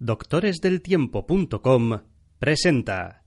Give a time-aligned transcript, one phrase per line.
[0.00, 2.00] doctoresdeltiempo.com
[2.38, 3.24] presenta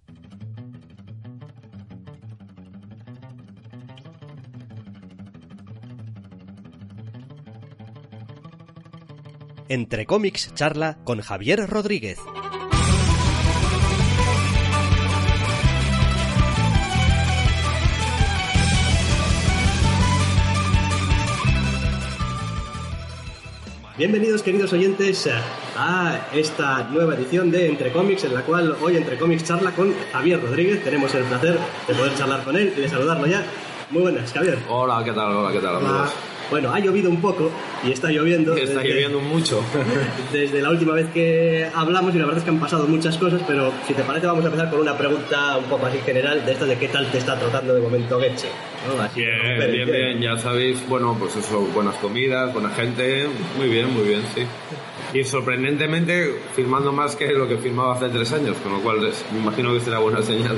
[9.67, 12.19] Entre cómics charla con Javier Rodríguez.
[23.97, 25.60] Bienvenidos queridos oyentes a
[26.33, 30.41] esta nueva edición de Entre Cómics en la cual hoy Entre Cómics charla con Javier
[30.41, 30.83] Rodríguez.
[30.83, 33.43] Tenemos el placer de poder charlar con él y de saludarlo ya.
[33.89, 34.59] Muy buenas, Javier.
[34.69, 35.35] Hola, ¿qué tal?
[35.35, 36.11] Hola, ¿qué tal, amigos?
[36.51, 37.49] Bueno, ha llovido un poco
[37.83, 38.55] y está lloviendo.
[38.55, 39.63] Está desde- lloviendo mucho.
[40.31, 43.41] Desde la última vez que hablamos y la verdad es que han pasado muchas cosas,
[43.47, 46.51] pero si te parece vamos a empezar con una pregunta un poco así general de
[46.51, 48.47] esto de qué tal te está tratando de momento Getche.
[48.95, 49.01] ¿no?
[49.01, 53.27] Así, Bien, bien, bien, ya sabéis, bueno, pues eso, buenas comidas, buena gente,
[53.57, 54.41] muy bien, muy bien, sí.
[55.17, 58.99] Y sorprendentemente, firmando más que lo que firmaba hace tres años, con lo cual
[59.33, 60.57] me imagino que será buena señal.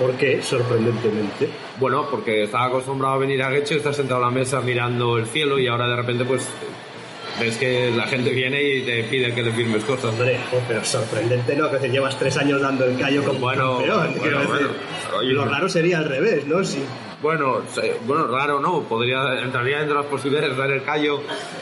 [0.00, 0.42] ¿Por qué?
[0.42, 1.48] Sorprendentemente.
[1.78, 5.26] Bueno, porque estaba acostumbrado a venir a Guecho, estás sentado a la mesa mirando el
[5.26, 6.48] cielo y ahora de repente pues
[7.38, 10.06] ves que la gente viene y te pide que le firmes cosas.
[10.06, 13.98] Hombre, pero sorprendente no, que te llevas tres años dando el callo como Bueno, campeón.
[13.98, 14.52] bueno, quiero bueno.
[14.54, 14.68] decir.
[15.18, 16.64] Oye, Lo raro sería al revés, ¿no?
[16.64, 16.82] Si
[17.22, 17.60] Bueno,
[18.06, 21.20] bueno, raro no, podría, entraría dentro de las posibilidades dar el callo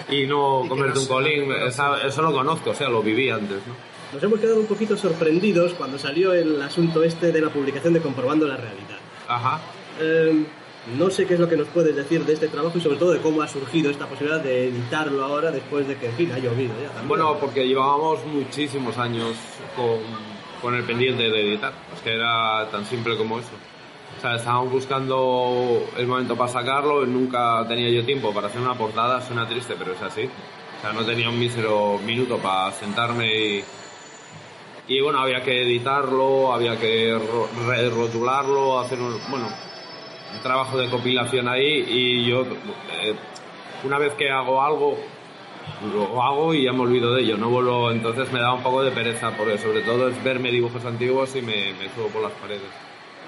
[0.09, 3.98] y no comerte un colín, eso lo conozco, o sea, lo viví antes, ¿no?
[4.12, 8.01] Nos hemos quedado un poquito sorprendidos cuando salió el asunto este de la publicación de
[8.01, 8.98] Comprobando la Realidad.
[9.28, 9.61] Ajá.
[10.00, 10.45] Eh,
[10.97, 13.12] no sé qué es lo que nos puedes decir de este trabajo y sobre todo
[13.12, 16.39] de cómo ha surgido esta posibilidad de editarlo ahora después de que, en fin, ha
[16.39, 17.09] llovido ya también.
[17.09, 19.37] Bueno, porque llevábamos muchísimos años
[19.77, 19.98] con,
[20.62, 23.50] con el pendiente de editar, es que era tan simple como eso.
[24.17, 28.61] O sea, estábamos buscando el momento para sacarlo, y nunca tenía yo tiempo para hacer
[28.61, 30.25] una portada, suena triste, pero es así.
[30.25, 33.65] O sea, no tenía un mísero minuto para sentarme y,
[34.89, 39.47] y bueno, había que editarlo, había que ro- re-rotularlo, hacer un, bueno,
[40.34, 41.84] un trabajo de compilación ahí.
[41.88, 42.43] Y yo,
[43.03, 43.15] eh,
[43.84, 44.97] una vez que hago algo,
[45.93, 48.82] lo hago y ya me olvido de ello, no vuelvo, entonces me da un poco
[48.82, 52.32] de pereza, porque sobre todo es verme dibujos antiguos y me, me subo por las
[52.32, 52.62] paredes.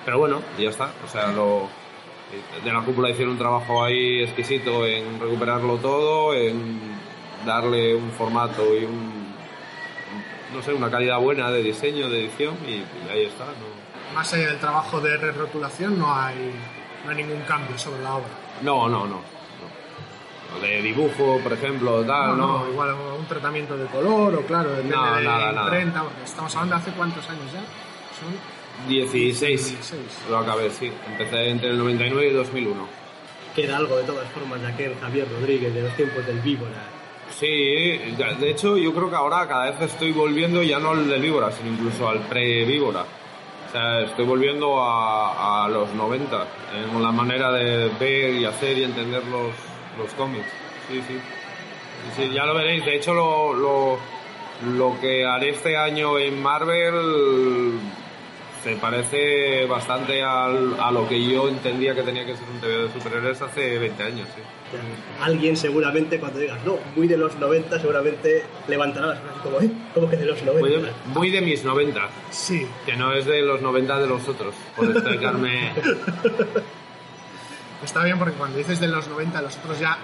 [0.05, 1.69] Pero bueno, ya está, o sea, lo,
[2.65, 6.81] de la cúpula hicieron un trabajo ahí exquisito en recuperarlo todo, en
[7.45, 9.20] darle un formato y un,
[10.55, 13.45] no sé, una calidad buena de diseño, de edición y, y ahí está.
[13.47, 14.15] ¿no?
[14.15, 16.53] Más allá del trabajo de re-rotulación no hay,
[17.05, 18.29] no hay ningún cambio sobre la obra.
[18.63, 19.21] No, no, no.
[20.55, 20.61] no.
[20.61, 22.69] De dibujo, por ejemplo, tal, ¿no?
[22.69, 25.63] igual un tratamiento de color o claro, depende No, de nada, nada.
[25.67, 27.61] imprenta, porque estamos hablando de hace cuántos años ya.
[27.61, 29.69] Son 16.
[29.69, 30.01] 16.
[30.29, 30.91] Lo acabé, sí.
[31.07, 32.89] Empecé entre el 99 y 2001.
[33.55, 36.83] Queda algo de todas formas de aquel Javier Rodríguez de los tiempos del Víbora.
[37.39, 41.19] Sí, de hecho yo creo que ahora cada vez estoy volviendo ya no al de
[41.19, 43.05] víbora, sino incluso al pre-víbora.
[43.69, 48.77] O sea, estoy volviendo a, a los 90, en la manera de ver y hacer
[48.79, 49.53] y entender los,
[49.97, 50.49] los cómics.
[50.89, 51.01] Sí.
[51.07, 51.21] Sí,
[52.17, 52.85] sí, ya lo veréis.
[52.85, 53.99] De hecho, lo, lo,
[54.77, 57.79] lo que haré este año en Marvel
[58.63, 62.75] se parece bastante al- a lo que yo entendía que tenía que ser un TV
[62.85, 64.29] de superhéroes hace 20 años.
[64.35, 64.43] Sí.
[65.21, 69.71] Alguien seguramente cuando digas, no, muy de los 90, seguramente levantará las manos como, ¿eh?
[69.95, 70.61] ¿Cómo que de los 90?
[70.61, 72.09] Muy de, muy de mis 90.
[72.31, 75.73] Sí, Que no es de los 90 de los otros, por explicarme.
[77.85, 79.97] está bien porque cuando dices de los 90, los otros ya,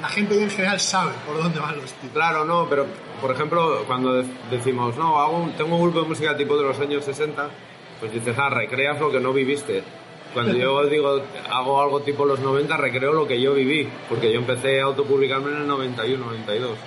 [0.00, 2.12] la gente en general sabe por dónde van los tiros.
[2.14, 2.86] claro, no, pero
[3.20, 6.64] por ejemplo, cuando de- decimos, no, hago un- tengo un grupo de música tipo de
[6.64, 7.48] los años 60,
[8.00, 9.82] pues dices, ah, recreas lo que no viviste.
[10.32, 14.38] Cuando yo digo, hago algo tipo los 90, recreo lo que yo viví, porque yo
[14.38, 16.78] empecé a autopublicarme en el 91, 92.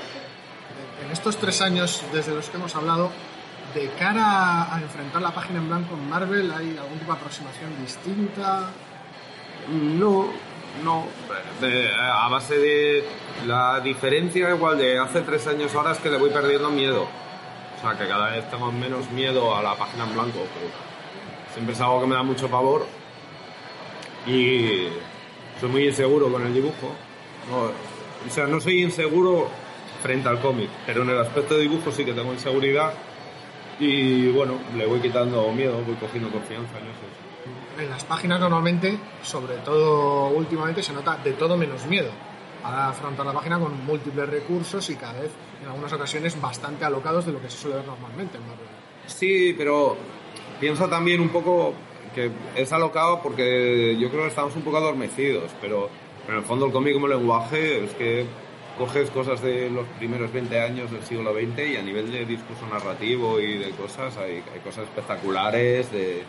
[1.06, 3.10] En estos tres años desde los que hemos hablado,
[3.74, 7.70] de cara a enfrentar la página en blanco en Marvel, ¿hay algún tipo de aproximación
[7.82, 8.72] distinta?
[9.70, 10.28] No,
[10.84, 11.08] no.
[12.02, 13.04] A base de
[13.46, 17.08] la diferencia igual de hace tres años ahora es que le voy perdiendo miedo.
[17.78, 20.40] O sea, que cada vez tengo menos miedo a la página en blanco.
[20.54, 20.89] pero
[21.54, 22.86] siempre es algo que me da mucho pavor.
[24.28, 24.88] Y
[25.60, 26.94] soy muy inseguro con el dibujo.
[27.50, 27.72] No,
[28.28, 29.48] o sea, no soy inseguro
[30.02, 32.94] frente al cómic, pero en el aspecto de dibujo sí que tengo inseguridad.
[33.80, 37.82] Y bueno, le voy quitando miedo, voy cogiendo confianza en eso.
[37.82, 42.12] En las páginas normalmente, sobre todo últimamente, se nota de todo menos miedo.
[42.62, 45.32] Para afrontar la página con múltiples recursos y cada vez,
[45.62, 48.68] en algunas ocasiones, bastante alocados de lo que se suele ver normalmente en Marvel.
[49.06, 49.96] Sí, pero
[50.60, 51.74] pienso también un poco
[52.16, 55.90] que es alocado porque yo creo que estamos un poco adormecidos, pero,
[56.26, 58.26] pero en el fondo el cómic como lenguaje es que
[58.78, 62.66] coges cosas de los primeros 20 años del siglo XX y a nivel de discurso
[62.72, 66.24] narrativo y de cosas, hay, hay cosas espectaculares de,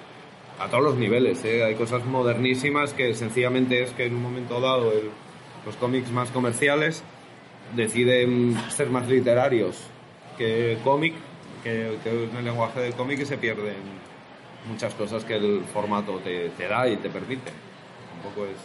[0.59, 1.45] a todos los niveles.
[1.45, 1.63] ¿eh?
[1.65, 5.11] Hay cosas modernísimas que sencillamente es que en un momento dado el-
[5.65, 7.05] los cómics más comerciales
[7.77, 9.77] deciden ser más literarios
[10.37, 11.15] que cómic,
[11.63, 13.75] que, que en el lenguaje del cómic y se pierden
[14.69, 17.51] muchas cosas que el formato te, te da y te permite.
[18.17, 18.57] Un poco es...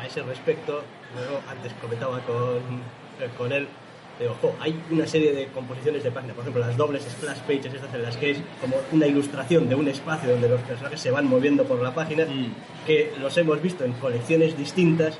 [0.00, 0.82] A ese respecto,
[1.16, 2.58] luego antes comentaba con,
[3.20, 3.66] eh, con él,
[4.18, 7.72] de ojo, hay una serie de composiciones de páginas, por ejemplo, las dobles splash pages,
[7.72, 11.10] estas en las que es como una ilustración de un espacio donde los personajes se
[11.10, 12.52] van moviendo por la página, Mm.
[12.86, 15.18] que los hemos visto en colecciones distintas.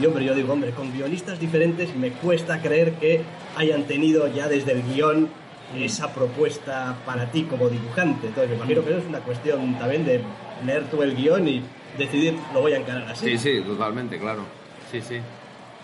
[0.00, 3.22] Y hombre, yo digo, hombre, con guionistas diferentes me cuesta creer que
[3.56, 5.28] hayan tenido ya desde el guion
[5.76, 8.28] esa propuesta para ti como dibujante.
[8.28, 10.20] Entonces, me imagino que eso es una cuestión también de
[10.64, 11.62] leer tú el guion y
[11.96, 13.36] decidir, lo voy a encarar así.
[13.36, 14.42] Sí, sí, totalmente, claro.
[14.90, 15.18] Sí, sí.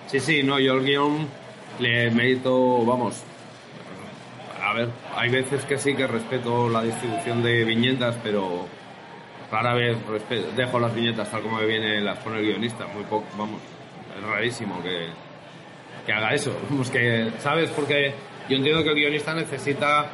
[0.06, 1.26] Sí, sí, no, yo el guion
[1.78, 3.22] le medito, vamos.
[4.62, 8.66] A ver, hay veces que sí que respeto la distribución de viñetas, pero
[9.52, 12.86] rara vez respe- dejo las viñetas tal como me viene, las pone el guionista.
[12.86, 13.60] Muy poco, vamos.
[14.18, 15.08] Es rarísimo que,
[16.06, 16.52] que haga eso.
[16.70, 17.68] Vamos, que, ¿sabes?
[17.70, 18.14] Porque
[18.48, 20.10] yo entiendo que el guionista necesita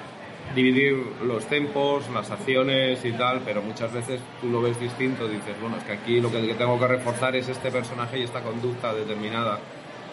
[0.55, 5.55] dividir los tempos, las acciones y tal, pero muchas veces tú lo ves distinto, dices,
[5.61, 8.93] bueno, es que aquí lo que tengo que reforzar es este personaje y esta conducta
[8.93, 9.59] determinada.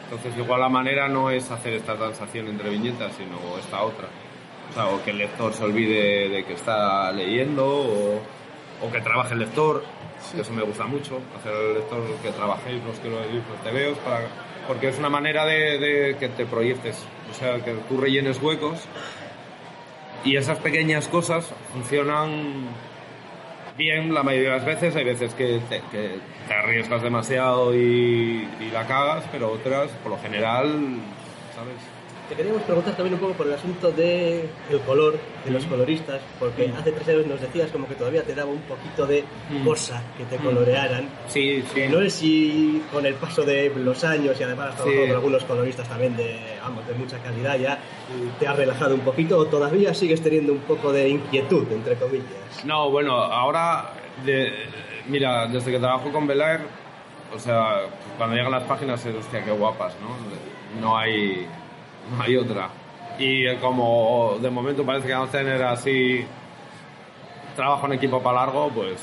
[0.04, 4.08] Entonces, igual la manera no es hacer esta transacción entre viñetas, sino esta otra.
[4.70, 8.22] O sea, o que el lector se olvide de que está leyendo, o,
[8.82, 9.84] o que trabaje el lector,
[10.34, 13.98] que eso me gusta mucho, hacer el lector que trabajéis los que lo los tebeos,
[14.00, 14.28] para,
[14.68, 17.04] porque es una manera de, de que te proyectes,
[17.40, 18.80] sea, que tú rellenes huecos
[20.24, 22.68] y esas pequeñas cosas funcionan
[23.78, 24.96] bien la mayoría de las veces.
[24.96, 26.20] Hay veces que te,
[26.54, 31.00] arriesgas demasiado y la cagas, pero otras, por lo general,
[31.56, 31.97] ¿sabes?
[32.30, 34.50] Te queríamos preguntar también un poco por el asunto del
[34.86, 38.52] color, de los coloristas, porque hace tres años nos decías como que todavía te daba
[38.52, 39.64] un poquito de Mm.
[39.66, 41.08] cosa que te colorearan.
[41.30, 41.84] Sí, sí.
[41.90, 45.08] No es si con el paso de los años y además has trabajado Sí.
[45.08, 47.80] con algunos coloristas también de, vamos, de mucha calidad ya,
[48.40, 52.66] te has relajado un poquito o todavía sigues teniendo un poco de inquietud, entre comillas.
[52.66, 53.94] No, bueno, ahora,
[54.26, 54.52] de-
[55.08, 56.60] mira, desde que trabajo con Belair,
[57.34, 57.84] o sea,
[58.18, 60.82] cuando llegan las páginas, es, hostia, qué guapas, ¿no?
[60.82, 61.48] No hay,
[62.16, 62.70] no hay otra.
[63.20, 66.24] Y eh, como de momento parece que vamos a tener así
[67.56, 68.94] trabajo en equipo para largo, pues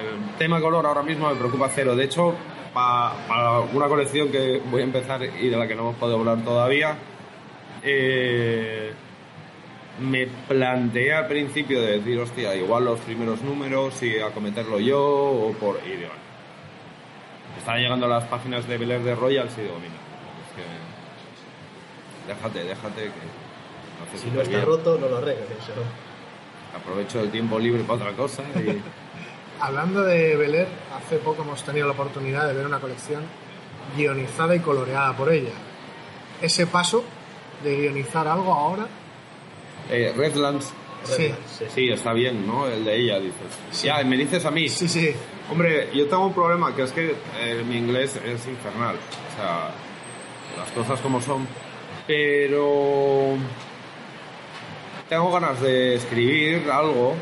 [0.00, 1.94] el tema color ahora mismo me preocupa cero.
[1.94, 2.34] De hecho,
[2.74, 6.18] pa- para una colección que voy a empezar y de la que no hemos podido
[6.18, 6.96] hablar todavía,
[7.82, 8.92] eh,
[10.00, 15.52] me planteé al principio de decir, hostia, igual los primeros números y acometerlo yo o
[15.58, 15.78] por...
[15.86, 16.10] Y digo,
[17.64, 17.78] "Bueno".
[17.78, 19.94] Llegando las páginas de Bel de Royals y digo, mira.
[22.26, 24.18] Déjate, déjate que...
[24.18, 24.66] Si no está bien.
[24.66, 25.46] roto, no lo arregles.
[25.50, 25.72] Eso.
[26.76, 28.80] Aprovecho el tiempo libre para otra cosa y...
[29.60, 33.22] Hablando de Beler, hace poco hemos tenido la oportunidad de ver una colección
[33.96, 35.52] guionizada y coloreada por ella.
[36.42, 37.02] Ese paso
[37.64, 38.86] de guionizar algo ahora,
[39.90, 40.74] Eh, Redlands,
[41.04, 41.64] sí, Sí.
[41.74, 42.66] sí, está bien, ¿no?
[42.66, 43.82] El de ella, dices.
[43.82, 44.68] Ya, me dices a mí.
[44.68, 45.14] sí, sí.
[45.50, 48.96] Hombre, yo tengo un problema que es que eh, mi inglés es infernal.
[48.96, 49.70] O sea,
[50.58, 51.46] las cosas como son.
[52.06, 53.36] Pero
[55.08, 57.14] tengo ganas de escribir algo.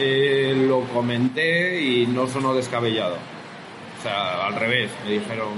[0.00, 3.16] Eh, lo comenté y no sonó descabellado.
[3.98, 5.48] O sea, al revés, me dijeron,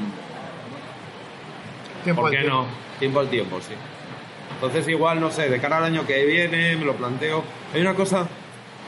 [2.05, 2.57] Tiempo ¿por qué tiempo.
[2.57, 2.67] no?
[2.99, 3.75] Tiempo al tiempo, sí.
[4.55, 7.45] Entonces igual, no sé, de cara al año que viene me lo planteo.
[7.75, 8.27] Hay una cosa,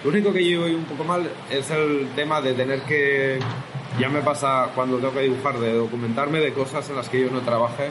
[0.02, 3.38] lo único que yo voy un poco mal es el tema de tener que,
[3.98, 7.30] ya me pasa cuando tengo que dibujar, de documentarme de cosas en las que yo
[7.30, 7.90] no trabajé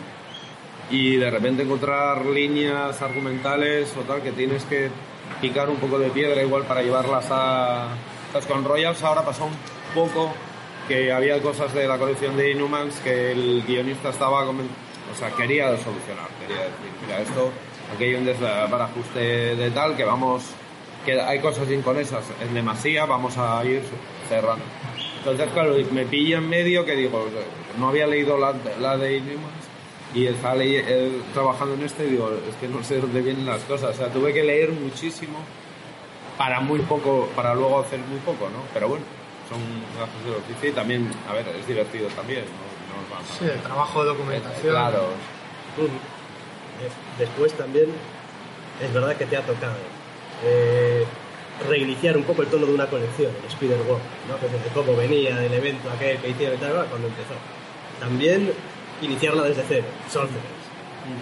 [0.91, 4.89] y de repente encontrar líneas argumentales o tal que tienes que
[5.39, 7.87] picar un poco de piedra igual para llevarlas a...
[8.31, 9.53] Pues con Royals ahora pasó un
[9.93, 10.31] poco
[10.87, 14.67] que había cosas de la colección de Inhumans que el guionista estaba comen-
[15.11, 17.51] o sea quería solucionar quería decir mira esto
[17.93, 19.19] aquí hay un desbarajuste
[19.55, 20.43] de tal que vamos
[21.05, 23.81] que hay cosas inconexas en demasía vamos a ir
[24.29, 24.63] cerrando
[25.19, 27.25] entonces claro me pilla en medio que digo
[27.77, 29.60] no había leído la, la de Inhumans
[30.13, 33.45] y estaba ley- eh, trabajando en este y digo es que no sé dónde vienen
[33.45, 35.39] las cosas o sea tuve que leer muchísimo
[36.37, 38.63] para muy poco, para luego hacer muy poco, ¿no?
[38.73, 39.03] Pero bueno,
[39.47, 39.59] son
[39.99, 42.97] gastos del oficio y también, a ver, es divertido también, ¿no?
[43.03, 44.71] No vamos Sí, el trabajo de documentación.
[44.73, 45.03] Claro,
[47.19, 47.87] Después también
[48.81, 49.75] es verdad que te ha tocado
[50.45, 51.05] eh,
[51.69, 54.39] reiniciar un poco el tono de una colección, el Spider-Walk, ¿no?
[54.39, 57.35] Que desde cómo venía del evento aquel que hicieron y tal, cuando empezó.
[57.99, 58.51] También
[59.01, 60.45] iniciarla desde cero, Sorcerers.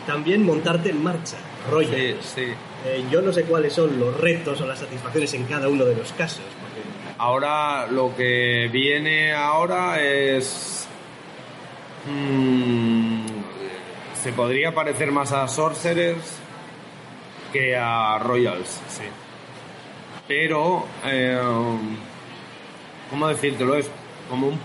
[0.05, 1.37] También montarte en marcha,
[1.71, 1.95] Royal.
[1.95, 2.53] Sí, sí.
[2.85, 5.95] Eh, yo no sé cuáles son los retos o las satisfacciones en cada uno de
[5.95, 6.41] los casos.
[6.61, 6.81] porque
[7.17, 10.87] Ahora lo que viene ahora es...
[12.05, 13.25] mm,
[14.21, 16.37] se podría parecer más a Sorcerers
[17.51, 19.03] que a Royals, sí.
[20.27, 21.41] Pero, eh,
[23.09, 23.75] ¿cómo decírtelo?
[23.75, 23.89] Es
[24.29, 24.59] como un...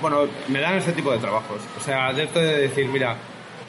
[0.00, 1.60] Bueno, me dan ese tipo de trabajos.
[1.76, 3.16] O sea, de esto de decir, mira,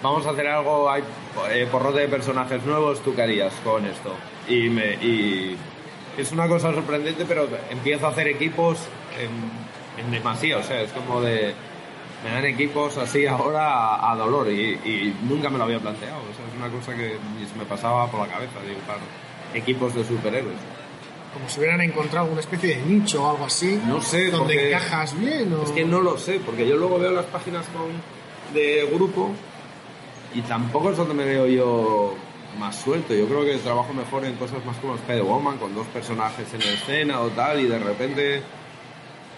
[0.02, 1.04] vamos a hacer algo, hay
[1.52, 4.16] eh, porrote de personajes nuevos, ¿tú qué harías con esto?
[4.48, 5.58] Y, me, y
[6.18, 8.80] es una cosa sorprendente, pero empiezo a hacer equipos
[9.20, 11.54] en, en demasía, o sea, es como de...
[12.24, 16.36] Me dan equipos así ahora a, dolor y, y nunca me lo había planteado, o
[16.36, 17.18] sea, es una cosa que
[17.58, 18.56] me pasaba por la cabeza,
[19.54, 20.58] equipos de superhéroes.
[21.34, 23.80] Como si hubieran encontrado una especie de nicho o algo así.
[23.86, 25.64] No sé, Donde encajas bien o...
[25.64, 27.92] Es que no lo sé, porque yo luego veo las páginas con,
[28.54, 29.32] de grupo
[30.34, 32.16] y tampoco es donde me veo yo
[32.60, 33.14] más suelto.
[33.14, 37.20] Yo creo que trabajo mejor en cosas más como Spider-Woman, con dos personajes en escena
[37.22, 38.42] o tal, y de repente.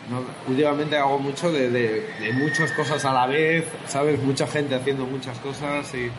[0.10, 4.18] no, últimamente hago mucho de, de- de muchas cosas a la vez, ¿sabes?
[4.24, 6.10] Mucha gente haciendo muchas cosas y.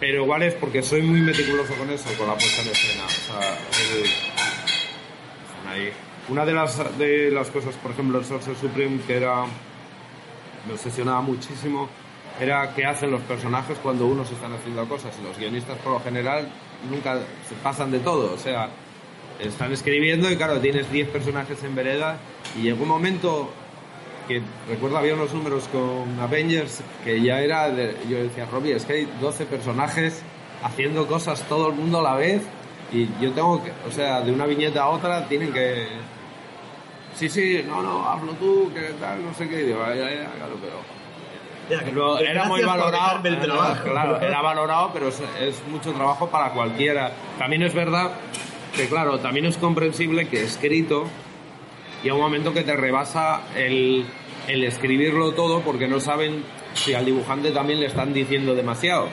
[0.00, 3.04] Pero igual es porque soy muy meticuloso con eso, con la puesta en escena.
[3.04, 3.58] O sea,
[3.96, 4.10] el-
[5.68, 5.90] ahí.
[6.28, 9.44] Una de las, de las cosas, por ejemplo, en Sorcerer Supreme, que era.
[10.66, 11.88] me obsesionaba muchísimo,
[12.40, 15.14] era qué hacen los personajes cuando unos están haciendo cosas.
[15.20, 16.48] Y los guionistas, por lo general,
[16.90, 18.34] nunca se pasan de todo.
[18.34, 18.68] O sea,
[19.40, 22.18] están escribiendo y, claro, tienes 10 personajes en vereda
[22.58, 23.50] y llegó un momento
[24.26, 28.84] que recuerdo había unos números con Avengers que ya era de- yo decía Robbie es
[28.84, 30.20] que hay 12 personajes
[30.62, 32.42] haciendo cosas todo el mundo a la vez
[32.92, 35.88] y yo tengo que o sea de una viñeta a otra tienen que
[37.14, 40.10] sí sí no no hazlo tú que tal no sé qué y digo, "Ya, ya,
[40.10, 40.98] ya, claro pero
[41.70, 43.82] Ya, que- pero era muy valorado dejarme el era- trabajo.
[43.90, 48.12] claro era valorado pero es, es mucho trabajo para cualquiera también es verdad
[48.74, 51.04] que claro también es comprensible que escrito
[52.04, 54.06] y a un momento que te rebasa el,
[54.46, 59.08] el escribirlo todo porque no saben si al dibujante también le están diciendo demasiado.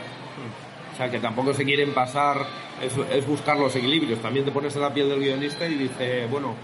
[0.95, 2.37] O sea, que tampoco se quieren pasar,
[2.81, 4.19] es, es buscar los equilibrios.
[4.21, 6.55] También te pones en la piel del guionista y dice, bueno,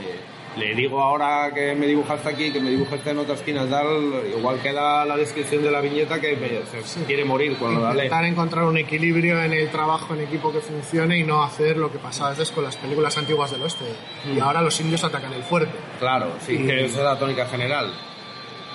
[0.00, 4.22] eh, le digo ahora que me dibujaste aquí, que me dibujaste en otra esquina, tal,
[4.36, 7.96] igual queda la descripción de la viñeta que me- se quiere morir cuando la lee.
[8.04, 11.92] Intentar encontrar un equilibrio en el trabajo en equipo que funcione y no hacer lo
[11.92, 13.84] que pasaba antes con las películas antiguas del oeste.
[14.24, 14.36] Mm.
[14.38, 15.76] Y ahora los indios atacan el fuerte.
[16.00, 17.92] Claro, sí, que esa es la tónica general.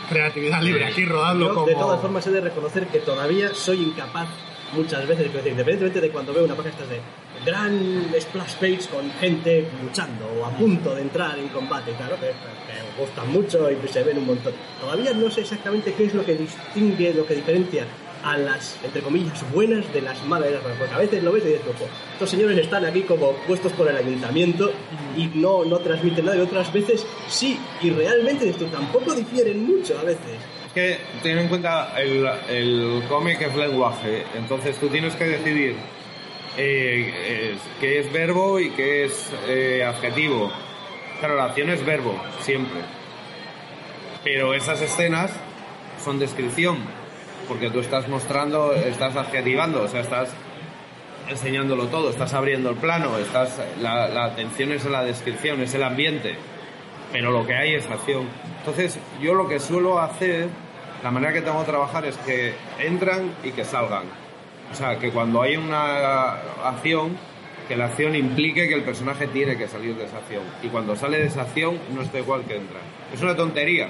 [0.10, 1.68] Creatividad libre, aquí rodadlo Yo, como...
[1.68, 4.28] de todas formas, he de reconocer que todavía soy incapaz
[4.74, 7.00] muchas veces, independientemente de cuando veo una página estas de
[7.46, 12.28] gran splash page con gente luchando o a punto de entrar en combate claro, que,
[12.28, 14.54] que gustan mucho y se ven un montón.
[14.82, 17.86] Todavía no sé exactamente qué es lo que distingue, lo que diferencia
[18.24, 20.64] a las, entre comillas, buenas de las malas de las.
[20.64, 23.88] Porque a veces lo ves y dices, "Ojo, estos señores están aquí como puestos por
[23.90, 24.72] el ayuntamiento
[25.18, 26.38] y no, no transmiten nada.
[26.38, 30.38] Y otras veces sí, y realmente esto tampoco difieren mucho a veces.
[30.68, 35.76] Es que ten en cuenta el, el cómic es lenguaje, entonces tú tienes que decidir
[36.58, 40.52] eh, es- qué es verbo y qué es eh, adjetivo.
[41.20, 42.80] Claro, la acción es verbo, siempre.
[44.24, 45.32] Pero esas escenas
[46.04, 46.78] son descripción,
[47.48, 50.30] porque tú estás mostrando, estás adjetivando, o sea, estás
[51.30, 55.74] enseñándolo todo, estás abriendo el plano, estás, la, la atención es en la descripción, es
[55.74, 56.36] el ambiente
[57.14, 58.28] pero lo que hay es acción.
[58.60, 60.50] Entonces, yo lo que suelo hacer,
[61.04, 64.06] la manera que tengo de trabajar es que entran y que salgan.
[64.72, 67.16] O sea, que cuando hay una acción,
[67.68, 70.42] que la acción implique que el personaje tiene que salir de esa acción.
[70.64, 72.80] Y cuando sale de esa acción, no está igual que entra.
[73.14, 73.90] Es una tontería,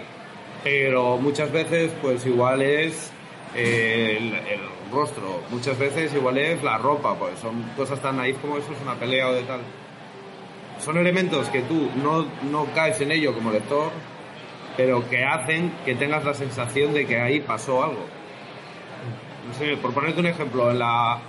[0.62, 3.10] pero muchas veces, pues igual es
[3.56, 4.60] eh, el, el
[4.92, 8.82] rostro, muchas veces igual es la ropa, pues son cosas tan naif como eso, es
[8.82, 9.62] una pelea o de tal.
[10.80, 13.92] Son elementos que tú no, no caes en ello como lector,
[14.76, 18.06] pero que hacen que tengas la sensación de que ahí pasó algo.
[19.48, 21.20] No sé, por ponerte un ejemplo, en la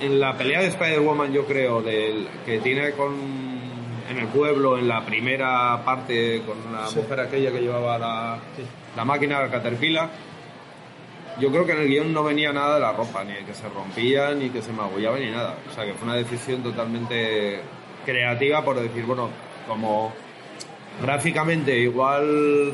[0.00, 3.14] en la pelea de Spider-Woman, yo creo, del, que tiene con
[4.08, 8.38] en el pueblo, en la primera parte, con la mujer aquella que llevaba la,
[8.94, 10.08] la máquina, la Caterpillar,
[11.40, 13.68] yo creo que en el guion no venía nada de la ropa, ni que se
[13.68, 15.54] rompía, ni que se magullaba, ni nada.
[15.70, 17.60] O sea, que fue una decisión totalmente
[18.04, 19.28] creativa por decir, bueno,
[19.68, 20.12] como
[21.02, 22.72] gráficamente igual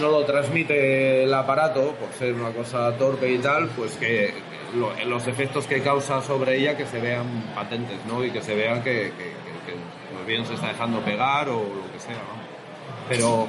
[0.00, 4.32] no lo transmite el aparato, por ser una cosa torpe y tal, pues que
[4.74, 8.24] lo- los efectos que causa sobre ella que se vean patentes, ¿no?
[8.24, 9.32] Y que se vean que, que,
[9.66, 12.40] que- bien se está dejando pegar o lo que sea, ¿no?
[13.08, 13.48] Pero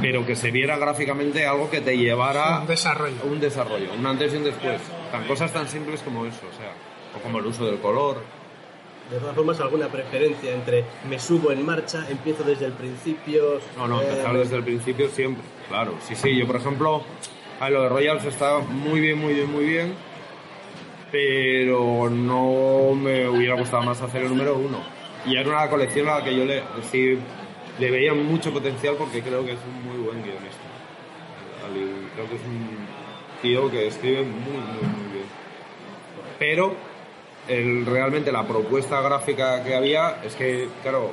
[0.00, 3.16] pero que se viera gráficamente algo que te llevara Un desarrollo.
[3.22, 4.80] a un desarrollo, un antes y un después.
[5.10, 6.72] Tan cosas tan simples como eso, o sea,
[7.16, 8.22] o como el uso del color.
[9.10, 13.60] De todas formas, ¿alguna preferencia entre me subo en marcha, empiezo desde el principio?
[13.76, 15.94] No, no, eh, empezar desde el principio siempre, claro.
[16.06, 17.02] Sí, sí, yo por ejemplo,
[17.60, 19.94] a lo de Royals está muy bien, muy bien, muy bien,
[21.10, 24.78] pero no me hubiera gustado más hacer el número uno.
[25.26, 27.18] Y era una colección a la que yo le, sí,
[27.78, 30.60] le veía mucho potencial porque creo que es un muy buen guionista.
[32.14, 32.86] Creo que es un
[33.40, 35.24] tío que escribe muy, muy, muy bien.
[36.38, 36.74] Pero
[37.48, 41.12] el, realmente la propuesta gráfica que había es que, claro,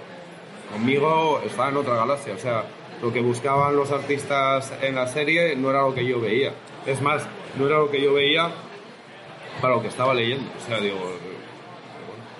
[0.71, 2.33] conmigo estaba en otra galaxia.
[2.33, 2.65] O sea,
[3.01, 6.53] lo que buscaban los artistas en la serie no era lo que yo veía.
[6.85, 7.25] Es más,
[7.57, 8.51] no era lo que yo veía
[9.61, 10.49] para lo que estaba leyendo.
[10.57, 10.97] O sea, digo,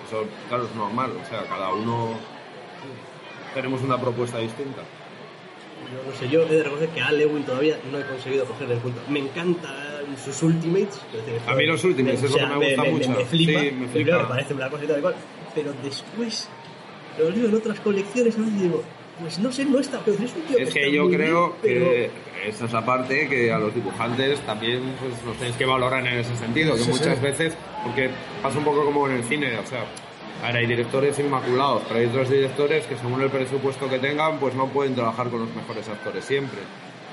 [0.06, 1.12] eso claro es normal.
[1.22, 2.14] O sea, cada uno
[3.54, 4.82] tenemos una propuesta distinta.
[5.92, 8.74] Yo no sé, yo he de reconocer que a Lewin todavía no he conseguido cogerle
[8.74, 9.00] el punto.
[9.08, 11.00] Me encantan sus Ultimates.
[11.46, 13.10] A mí los Ultimates es lo que me gusta mucho.
[13.10, 14.18] Me, flipa, Sí, me flipa.
[14.18, 15.14] me parece una cosa y tal cual,
[15.54, 16.48] pero después
[17.18, 18.84] lo leo en otras colecciones a veces digo,
[19.20, 21.56] pues no sé, no está, pero es un tío Es está que yo muy creo
[21.62, 22.10] bien, pero- que
[22.48, 26.18] esa es la parte que a los dibujantes también pues, los tenéis que valorar en
[26.20, 27.22] ese sentido, que Sí, muchas sí.
[27.24, 27.54] veces,
[27.84, 28.08] porque
[28.42, 29.84] pasa un poco como en el cine, o sea,
[30.42, 34.54] ahora hay directores inmaculados, pero hay otros directores que según el presupuesto que tengan, pues
[34.54, 36.60] no pueden trabajar con los mejores actores siempre.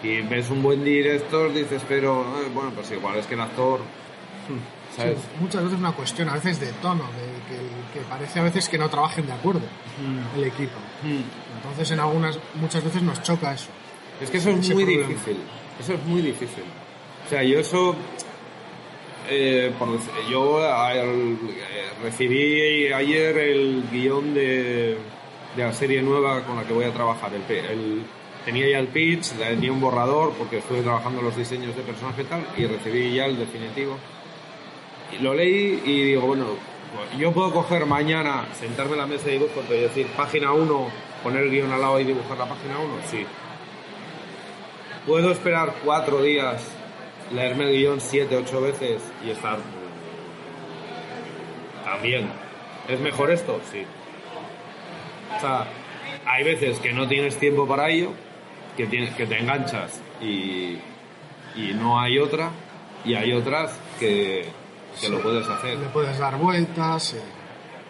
[0.03, 3.79] Y ves un buen director, dices, pero eh, bueno, pues igual es que el actor,
[4.95, 5.17] ¿sabes?
[5.17, 8.69] Sí, muchas veces una cuestión, a veces de tono, de que, que parece a veces
[8.69, 9.61] que no trabajen de acuerdo
[10.35, 10.77] el equipo.
[11.03, 11.57] Mm.
[11.57, 13.69] Entonces, en algunas, muchas veces nos choca eso.
[14.21, 15.07] Es que eso es muy problema.
[15.07, 15.37] difícil.
[15.79, 16.63] Eso es muy difícil.
[17.25, 17.95] O sea, yo eso.
[19.29, 19.89] Eh, por
[20.29, 24.97] yo eh, el- eh, recibí ayer el guion de,
[25.55, 27.31] de la serie nueva con la que voy a trabajar.
[27.33, 28.03] El, el-
[28.45, 32.25] tenía ya el pitch, tenía un borrador porque estuve trabajando los diseños de personaje y
[32.25, 33.97] tal, y recibí ya el definitivo.
[35.17, 36.45] Y lo leí y digo, bueno,
[37.17, 40.87] yo puedo coger mañana, sentarme en la mesa de dibujo y decir página 1,
[41.23, 43.25] poner el guion al lado y dibujar la página 1, sí.
[45.05, 46.61] Puedo esperar cuatro días,
[47.31, 49.57] leerme el guion siete, ocho veces y estar
[51.83, 52.29] también.
[52.87, 53.59] ¿Es mejor esto?
[53.71, 53.83] Sí.
[55.35, 55.67] O sea,
[56.25, 58.11] hay veces que no tienes tiempo para ello,
[58.75, 60.77] que, tienes, que te enganchas y,
[61.55, 62.51] y no hay otra,
[63.05, 64.45] y hay otras que,
[64.99, 65.77] que lo puedes hacer.
[65.77, 67.13] Le puedes dar vueltas.
[67.13, 67.21] eh,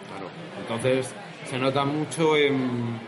[0.08, 0.28] Claro.
[0.60, 1.14] Entonces
[1.48, 3.00] se nota mucho en.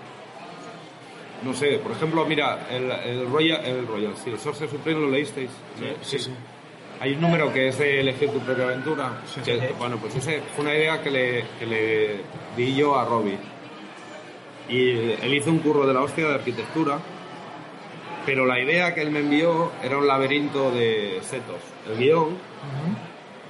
[1.43, 5.11] No sé, por ejemplo, mira, el, el Royal, el Royal, sí, el Sorcerer Supreme lo
[5.11, 5.51] leísteis.
[6.03, 6.31] sí, sí.
[7.01, 9.23] Hay un número que es de elegir tu propia aventura.
[9.25, 9.67] Sí, que, sí.
[9.79, 12.21] Bueno, pues ese fue una idea que le, que le
[12.59, 13.39] di yo a Robbie.
[14.69, 16.99] Y él hizo un curro de la hostia de arquitectura,
[18.27, 21.61] pero la idea que él me envió era un laberinto de setos.
[21.91, 22.37] El guion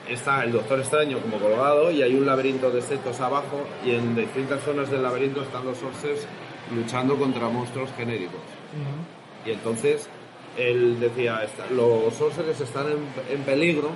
[0.08, 4.14] está el Doctor Extraño como colgado y hay un laberinto de setos abajo y en
[4.14, 6.26] distintas zonas del laberinto están los Sorcers
[6.74, 8.40] luchando contra monstruos genéricos.
[9.46, 10.08] Y entonces
[10.58, 12.98] él decía, "Está- los Sorcerers están en,
[13.36, 13.90] en peligro,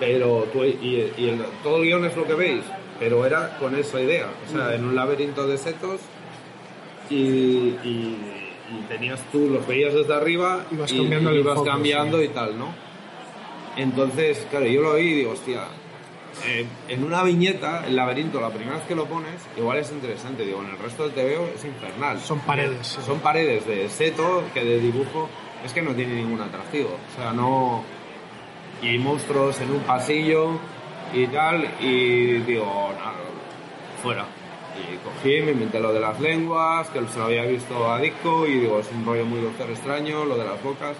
[0.00, 2.62] pero tú, y, y el- todo el guion es lo que veis,
[2.98, 6.00] pero era con esa idea, o sea, en un laberinto de setos
[7.10, 8.18] y, y-
[8.70, 12.58] y tenías tú, los veías desde arriba Ibas y, cambiando y ibas cambiando y tal,
[12.58, 12.68] ¿no?
[13.76, 15.64] Entonces, claro, yo lo oí y digo, hostia,
[16.46, 20.44] eh, en una viñeta, el laberinto, la primera vez que lo pones, igual es interesante,
[20.44, 22.20] digo, en el resto del TVO es infernal.
[22.20, 23.00] Son paredes, sí.
[23.04, 25.28] Son paredes de seto que de dibujo
[25.64, 26.90] es que no tiene ningún atractivo.
[27.12, 27.82] O sea, no...
[28.82, 30.58] Y hay monstruos en un pasillo
[31.14, 33.14] y tal, y digo, nada,
[34.02, 34.26] fuera.
[34.76, 38.46] Y cogí, me inventé lo de las lenguas, que se lo había visto a Disco,
[38.46, 40.96] y digo, es un rollo muy doctor extraño, lo de las bocas,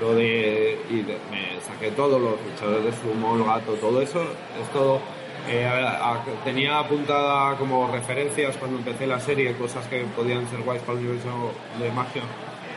[0.00, 0.78] lo de...
[0.90, 5.00] Y de- me saqué todo, los luchadores de sumo, el gato, todo eso, es todo...
[5.48, 10.60] eh, a- a- tenía apuntada como referencias cuando empecé la serie, cosas que podían ser
[10.60, 12.22] guays para el universo de magia.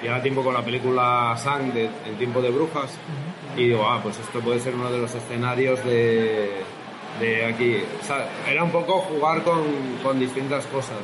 [0.03, 2.91] Y ahora tiempo con la película Sang de En tiempo de brujas.
[3.55, 6.49] Y digo, ah, pues esto puede ser uno de los escenarios de,
[7.19, 7.77] de aquí.
[8.01, 9.61] O sea, era un poco jugar con,
[10.01, 10.97] con distintas cosas.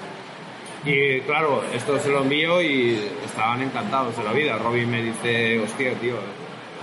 [0.88, 2.95] Y claro, esto se lo envío y
[3.26, 4.58] estaban encantados de la vida.
[4.58, 6.15] Robin me dice, hostia, tío,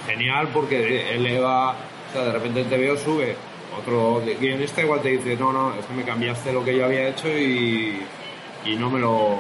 [0.07, 3.35] genial porque él eleva, o sea, de repente el TVO sube.
[3.81, 7.09] Otro guionista igual te dice, no, no, es que me cambiaste lo que yo había
[7.09, 8.03] hecho y,
[8.67, 9.39] y no me lo...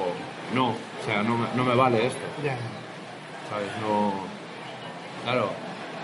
[0.55, 2.59] No, o sea, no me, no me vale esto, Ya, ya.
[3.51, 3.69] ¿sabes?
[3.83, 4.13] No...
[5.25, 5.51] Claro,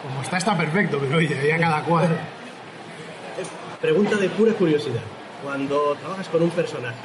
[0.02, 2.08] Como está, está perfecto, pero oye, ya cada cual.
[3.80, 5.02] Pregunta de pura curiosidad.
[5.42, 6.98] Cuando trabajas con un personaje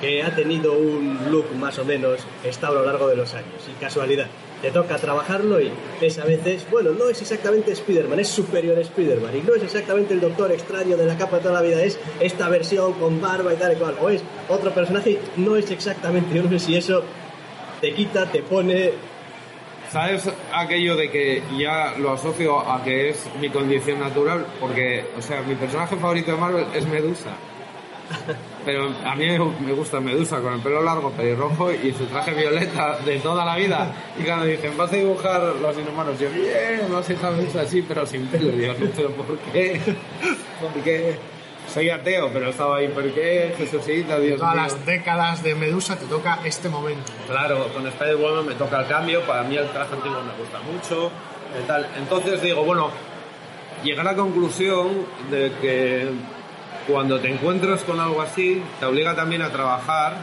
[0.00, 3.68] que ha tenido un look más o menos estable a lo largo de los años.
[3.68, 4.26] Y casualidad,
[4.62, 8.80] te toca trabajarlo y es a veces, bueno, no es exactamente Spider-Man, es superior a
[8.80, 9.36] Spider-Man.
[9.36, 11.98] Y no es exactamente el Doctor Extraño de la capa de toda la vida, es
[12.20, 13.96] esta versión con barba y tal y cual.
[14.00, 17.02] O es otro personaje, no es exactamente, yo no sé si eso
[17.80, 18.92] te quita, te pone...
[19.92, 24.44] ¿Sabes aquello de que ya lo asocio a que es mi condición natural?
[24.58, 27.30] Porque, o sea, mi personaje favorito de Marvel es Medusa.
[28.64, 29.26] Pero a mí
[29.60, 33.56] me gusta Medusa con el pelo largo, pelirrojo y su traje violeta de toda la
[33.56, 33.92] vida.
[34.18, 38.06] Y cuando dicen, vas a dibujar los inhumanos, yo, bien, vas a Medusa así, pero
[38.06, 38.52] sin pelo.
[38.52, 39.80] Dios, pero ¿por qué?
[40.60, 41.16] ¿Por qué?
[41.72, 43.54] Soy ateo, pero estaba ahí, ¿por qué?
[43.56, 44.62] Jesucita, Dios Todas mío.
[44.64, 47.10] las décadas de Medusa te toca este momento.
[47.26, 51.10] Claro, con Spider-Woman me toca el cambio, para mí el traje antiguo me gusta mucho,
[51.58, 51.88] y tal.
[51.98, 52.90] Entonces digo, bueno,
[53.82, 56.08] llegué a la conclusión de que
[56.86, 60.16] cuando te encuentras con algo así, te obliga también a trabajar,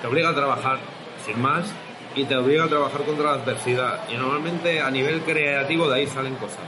[0.00, 0.78] te obliga a trabajar
[1.24, 1.66] sin más,
[2.14, 4.00] y te obliga a trabajar contra la adversidad.
[4.12, 6.64] Y normalmente a nivel creativo de ahí salen cosas.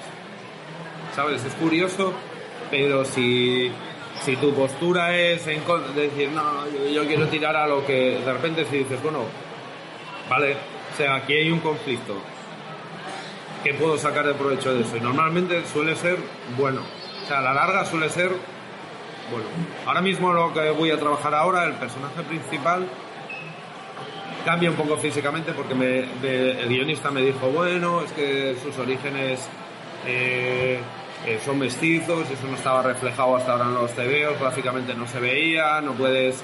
[1.14, 1.44] ¿Sabes?
[1.44, 2.12] Es curioso,
[2.70, 3.70] pero si,
[4.24, 7.86] si tu postura es en contra de decir, no, yo, yo quiero tirar a lo
[7.86, 9.20] que de repente si dices, bueno,
[10.28, 10.56] vale,
[10.92, 12.14] o sea, aquí hay un conflicto.
[13.62, 14.96] ¿Qué puedo sacar de provecho de eso?
[14.96, 16.18] Y normalmente suele ser
[16.56, 16.82] bueno.
[17.24, 18.30] O sea, a la larga suele ser
[19.30, 19.46] bueno.
[19.86, 22.86] Ahora mismo lo que voy a trabajar ahora, el personaje principal
[24.44, 26.00] cambia un poco físicamente porque me-
[26.60, 29.40] el guionista me dijo, bueno, es que sus orígenes
[30.06, 30.78] eh,
[31.26, 35.18] eh, son mestizos, eso no estaba reflejado hasta ahora en los TVOs, gráficamente no se
[35.18, 36.42] veía, no puedes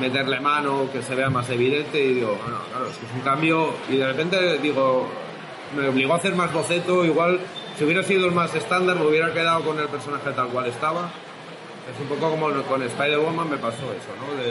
[0.00, 3.20] meterle mano que se vea más evidente y digo, bueno, claro, es que es un
[3.20, 5.08] cambio y de repente digo,
[5.76, 7.38] me obligó a hacer más boceto, igual
[7.78, 11.10] si hubiera sido el más estándar me hubiera quedado con el personaje tal cual estaba.
[11.92, 14.42] Es un poco como con Spider-Woman me pasó eso, ¿no?
[14.42, 14.50] De,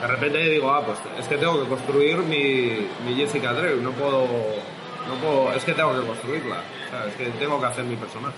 [0.00, 3.90] de repente digo, ah, pues es que tengo que construir mi, mi Jessica Drew, no
[3.92, 7.84] puedo, no puedo, es que tengo que construirla, o sea, es que tengo que hacer
[7.84, 8.36] mi personaje.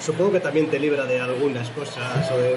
[0.00, 2.56] Supongo que también te libra de algunas cosas o de,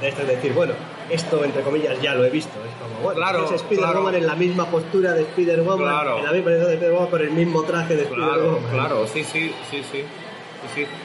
[0.00, 0.72] de esto de decir, bueno,
[1.08, 2.52] esto entre comillas ya lo he visto.
[2.64, 4.16] Es como, bueno, Claro, es Spider-Woman claro.
[4.18, 6.18] en la misma postura de Spider-Woman, Claro.
[6.18, 8.70] en la misma de Spider-Woman con el mismo traje de Claro, Spider-Woman.
[8.72, 10.04] claro, sí, sí, sí, sí, sí,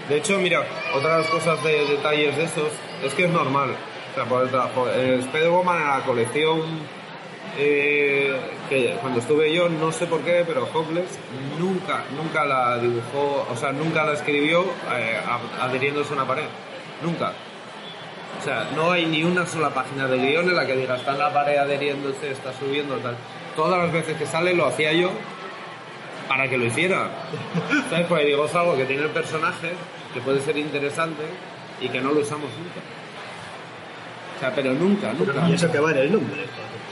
[0.10, 0.63] De hecho, mira,
[0.94, 2.70] otra de las cosas de detalles de esos
[3.04, 3.72] es que es normal.
[4.12, 4.88] O sea, por el trabajo.
[4.89, 6.62] eh, Spider-Woman en la colección
[7.58, 8.36] eh,
[8.70, 11.18] que cuando estuve yo, no sé por qué, pero Hopeless
[11.60, 14.62] nunca, nunca la dibujó, o sea, nunca la escribió
[14.94, 16.46] eh, a- adheriéndose a una pared.
[17.02, 17.32] Nunca.
[18.39, 21.12] O sea, no hay ni una sola página de guion en la que diga está
[21.13, 23.15] en la pared adheriéndose, está subiendo, tal.
[23.56, 25.10] Todas las veces que sale lo hacía yo
[26.28, 27.10] para que lo hiciera.
[27.90, 28.06] ¿Sabes?
[28.08, 29.74] Porque digo, es algo que tiene el personaje,
[30.14, 31.24] que puede ser interesante
[31.82, 32.80] y que no lo usamos nunca.
[34.36, 35.48] O sea, pero nunca, nunca.
[35.50, 36.46] Y eso que va en el nombre.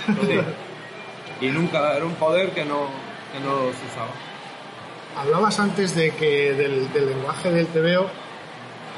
[0.05, 1.45] Sí.
[1.45, 2.87] Y nunca, era un poder que no,
[3.33, 4.11] que no se usaba.
[5.19, 8.07] Hablabas antes de que del, del lenguaje del TVO,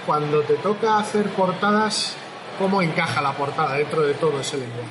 [0.06, 2.16] cuando te toca hacer portadas,
[2.60, 4.90] ¿cómo encaja la portada dentro de todo ese lenguaje?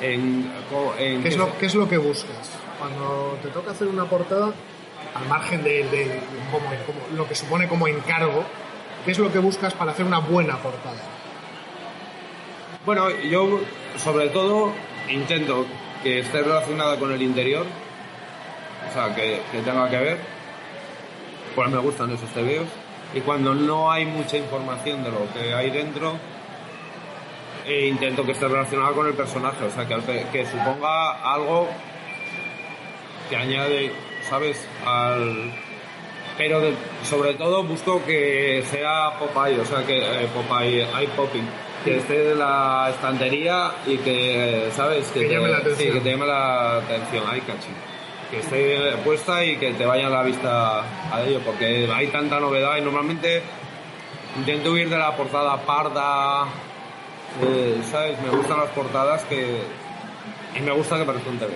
[0.00, 2.50] En, co- en ¿Qué es lo, qué es lo que buscas?
[2.82, 4.46] Cuando te toca hacer una portada,
[5.14, 6.20] al margen de,
[7.16, 8.42] lo que supone como encargo,
[9.04, 10.96] ¿qué es lo que buscas para hacer una buena portada?
[12.84, 13.60] Bueno, yo
[13.98, 14.72] sobre todo
[15.08, 15.64] intento
[16.02, 17.64] que esté relacionada con el interior,
[18.90, 20.18] o sea, que, tenga que ver,
[21.54, 22.66] pues me gustan esos tebeos,
[23.14, 26.14] y cuando no hay mucha información de lo que hay dentro,
[27.64, 31.68] eh, intento que esté relacionada con el personaje, o sea, que suponga algo
[33.28, 33.92] que añade,
[34.28, 34.66] ¿sabes?
[34.86, 35.52] Al...
[36.38, 41.46] Pero de- sobre todo busco que sea Popeye, o sea, que eh, Popeye, eye popping,
[41.84, 45.08] que esté de la estantería y que, ¿sabes?
[45.12, 45.88] Que llame la atención.
[45.88, 47.74] Sí, que te llame la atención, eye catching.
[48.30, 50.80] Que esté puesta y que te vaya la vista
[51.14, 53.42] a ello, porque hay tanta novedad y normalmente
[54.38, 56.44] intento huir de la portada parda,
[57.42, 58.18] eh, ¿sabes?
[58.22, 59.58] Me gustan las portadas que...
[60.56, 61.52] Y me gusta que un TV.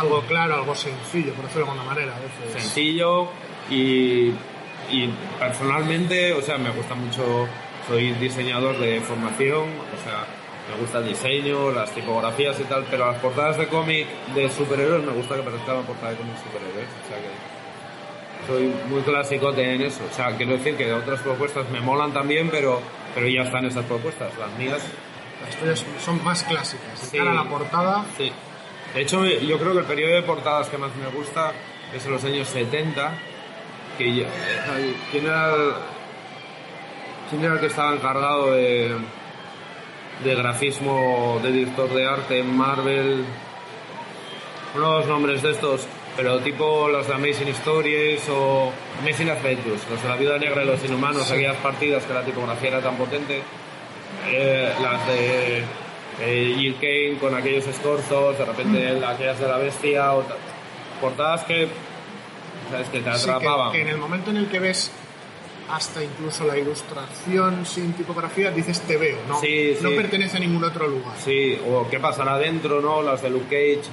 [0.00, 2.12] Algo claro, algo sencillo, por decirlo de alguna manera.
[2.16, 2.62] A veces.
[2.62, 3.28] sencillo
[3.70, 4.32] y,
[4.90, 5.08] y
[5.38, 7.46] personalmente, o sea, me gusta mucho,
[7.86, 10.24] soy diseñador de formación, o sea,
[10.70, 15.02] me gusta el diseño, las tipografías y tal, pero las portadas de cómic de superhéroes
[15.04, 17.58] me gusta que parezca la portada de cómic de superhéroes, o sea que
[18.46, 22.48] soy muy clasicote en eso, o sea, quiero decir que otras propuestas me molan también,
[22.50, 22.80] pero,
[23.14, 24.80] pero ya están esas propuestas, las mías
[25.44, 26.98] Las tuyas son más clásicas.
[27.10, 27.18] Sí.
[27.18, 28.32] cara a la portada, Sí.
[28.94, 31.52] De hecho, yo creo que el periodo de portadas que más me gusta
[31.94, 33.12] es en los años 70.
[33.98, 34.26] Que ya-
[35.10, 35.72] ¿quién, era el,
[37.30, 38.94] ¿Quién era el que estaba encargado de,
[40.24, 43.24] de grafismo de director de arte en Marvel.
[44.74, 48.70] Unos nombres de estos, pero tipo los de Amazing Stories o
[49.02, 52.68] Amazing Adventures, los de la vida negra y los inhumanos, aquellas partidas que la tipografía
[52.68, 53.40] era tan potente.
[54.30, 55.62] Eh, las de
[56.20, 60.36] eh, Jill Kane con aquellos escorzos, de repente aquellas de la bestia, o ta-
[61.00, 61.68] portadas que,
[62.70, 62.88] ¿sabes?
[62.88, 63.72] que te Sí, que- atrapaban.
[63.72, 64.90] que, en el momento en el que ves
[65.70, 69.38] hasta incluso la ilustración sin tipografía, dices te veo, ¿no?
[69.40, 69.96] Sí, no sí.
[69.96, 71.14] pertenece a ningún otro lugar.
[71.22, 73.02] Sí, o qué pasará dentro, ¿no?
[73.02, 73.88] Las de Luke Cage,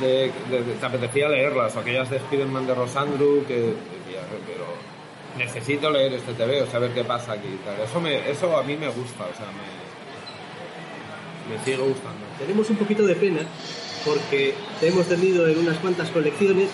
[0.00, 4.66] de, de- de- te apetecía leerlas, o aquellas de Spider-Man de Rosandru, que decía, pero
[5.36, 7.80] necesito leer este TV, o saber qué pasa aquí tal.
[7.84, 9.85] Eso, me, eso a mí me gusta, o sea, me,
[11.50, 12.24] me sigue gustando.
[12.38, 13.40] Tenemos un poquito de pena
[14.04, 16.68] porque te hemos tenido en unas cuantas colecciones,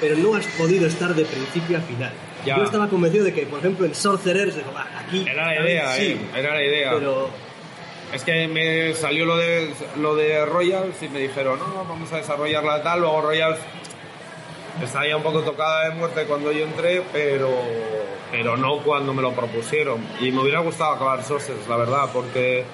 [0.00, 2.12] pero no has podido estar de principio a final.
[2.44, 2.58] Ya.
[2.58, 5.26] Yo estaba convencido de que, por ejemplo, en Sorcerers, digo, "Va, aquí.
[5.28, 6.92] Era la idea, sí, eh, era la idea.
[6.94, 7.28] Pero
[8.12, 12.18] Es que me salió lo de, lo de Royals y me dijeron, no, vamos a
[12.18, 13.00] desarrollarla tal.
[13.00, 13.58] Luego Royals
[14.80, 17.50] estaba ya un poco tocada de muerte cuando yo entré, pero,
[18.30, 20.06] pero no cuando me lo propusieron.
[20.20, 22.64] Y me hubiera gustado acabar Sorcerers, la verdad, porque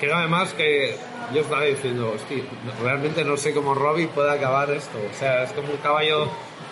[0.00, 0.96] creo además que
[1.34, 2.42] yo estaba diciendo, hostia,
[2.82, 4.98] realmente no sé cómo Robbie puede acabar esto.
[4.98, 6.28] O sea, es como un caballo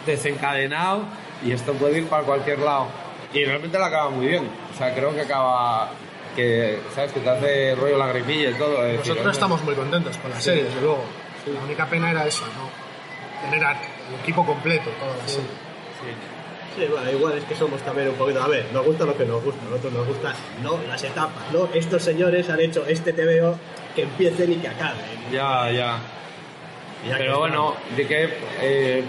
[0.06, 1.04] desencadenado
[1.44, 2.88] y esto puede ir para cualquier lado.
[3.32, 4.48] Y realmente lo acaba muy bien.
[4.72, 5.90] O sea, creo que acaba
[6.36, 7.12] que, ¿sabes?
[7.12, 8.86] Que te hace rollo la gripilla y todo.
[8.86, 11.04] es Nosotros estamos muy contentos con la serie, desde luego.
[11.52, 13.50] La única pena era eso, ¿no?
[13.50, 15.50] Tener el equipo completo, toda la serie.
[16.76, 18.42] Sí, bueno, igual es que somos también un poquito.
[18.42, 21.52] A ver, nos gusta lo que nos gusta, a nosotros nos gusta, no las etapas,
[21.52, 21.68] ¿no?
[21.72, 23.56] Estos señores han hecho este TVO
[23.94, 25.00] que empiecen y que acaben.
[25.30, 25.98] Ya, ya.
[27.08, 27.96] Ya Pero bueno, estamos.
[27.96, 28.28] de que...
[28.60, 29.04] eh,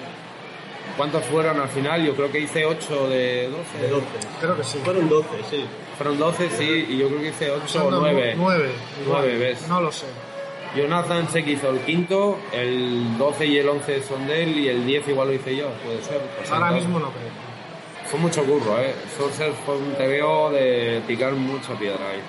[0.97, 2.06] ¿Cuántos fueron al final?
[2.06, 3.78] Yo creo que hice 8 de 12.
[3.82, 4.06] De 12.
[4.39, 4.78] Creo que sí.
[4.86, 5.65] Fueron 12, sí.
[5.97, 8.34] Fueron 12, sí, y yo creo que hice 8 o Son 9.
[8.38, 8.69] Nueve.
[9.04, 9.21] igual.
[9.23, 9.67] Nueve, ¿ves?
[9.67, 10.06] No lo sé.
[10.75, 14.67] Jonathan sé que hizo el quinto, el 12 y el 11 son de él, y
[14.69, 16.19] el 10 igual lo hice yo, puede ser.
[16.38, 17.44] Pues Ahora entonces- mismo no creo.
[18.10, 18.94] Fue mucho curro, ¿eh?
[19.18, 22.22] Sorcerer fue un TVO de picar mucha piedra ahí.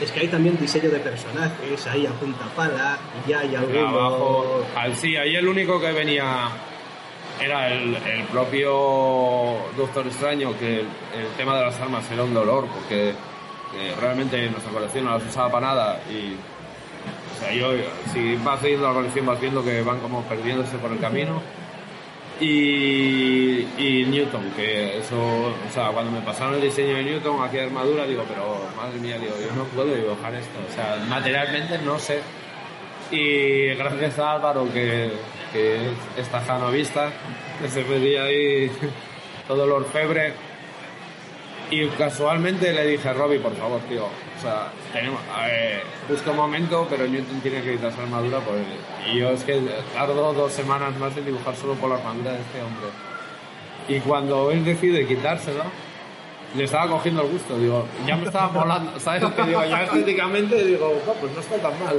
[0.00, 3.92] Es que hay también diseño de personajes, ahí a punta pala, y ya hay algunos...
[3.92, 6.48] Abajo, al sí, ahí el único que venía
[7.40, 12.32] era el, el propio Doctor Extraño, que el, el tema de las armas era un
[12.32, 16.34] dolor, porque eh, realmente en nuestra colección no las usaba para nada y
[17.34, 17.72] o sea, yo,
[18.12, 21.40] si vas siguiendo la colección vas viendo que van como perdiéndose por el camino.
[22.40, 28.06] Y, Newton, que eso, o sea, cuando me pasaron el diseño de Newton, aquella armadura,
[28.06, 32.20] digo, pero madre mía, digo, yo no puedo dibujar esto, o sea, materialmente no sé.
[33.10, 35.10] Y gracias a Álvaro, que,
[35.52, 37.10] que es esta janovista,
[37.60, 37.80] que se
[38.20, 38.70] ahí
[39.48, 40.47] todo el orfebre.
[41.70, 46.30] Y casualmente le dije a Robbie, por favor, tío, o sea, tenemos, a ver, busca
[46.30, 48.64] un momento, pero Newton tiene que quitarse armadura por él.
[49.12, 49.60] Y yo es que
[49.92, 52.88] tardo dos semanas más en dibujar solo por la armadura de este hombre.
[53.88, 55.64] Y cuando él decide quitársela,
[56.56, 59.22] le estaba cogiendo el gusto, digo, ya me estaba molando, ¿sabes?
[59.46, 61.96] Digo, ya estéticamente, digo, "Jo, pues no está tan mal.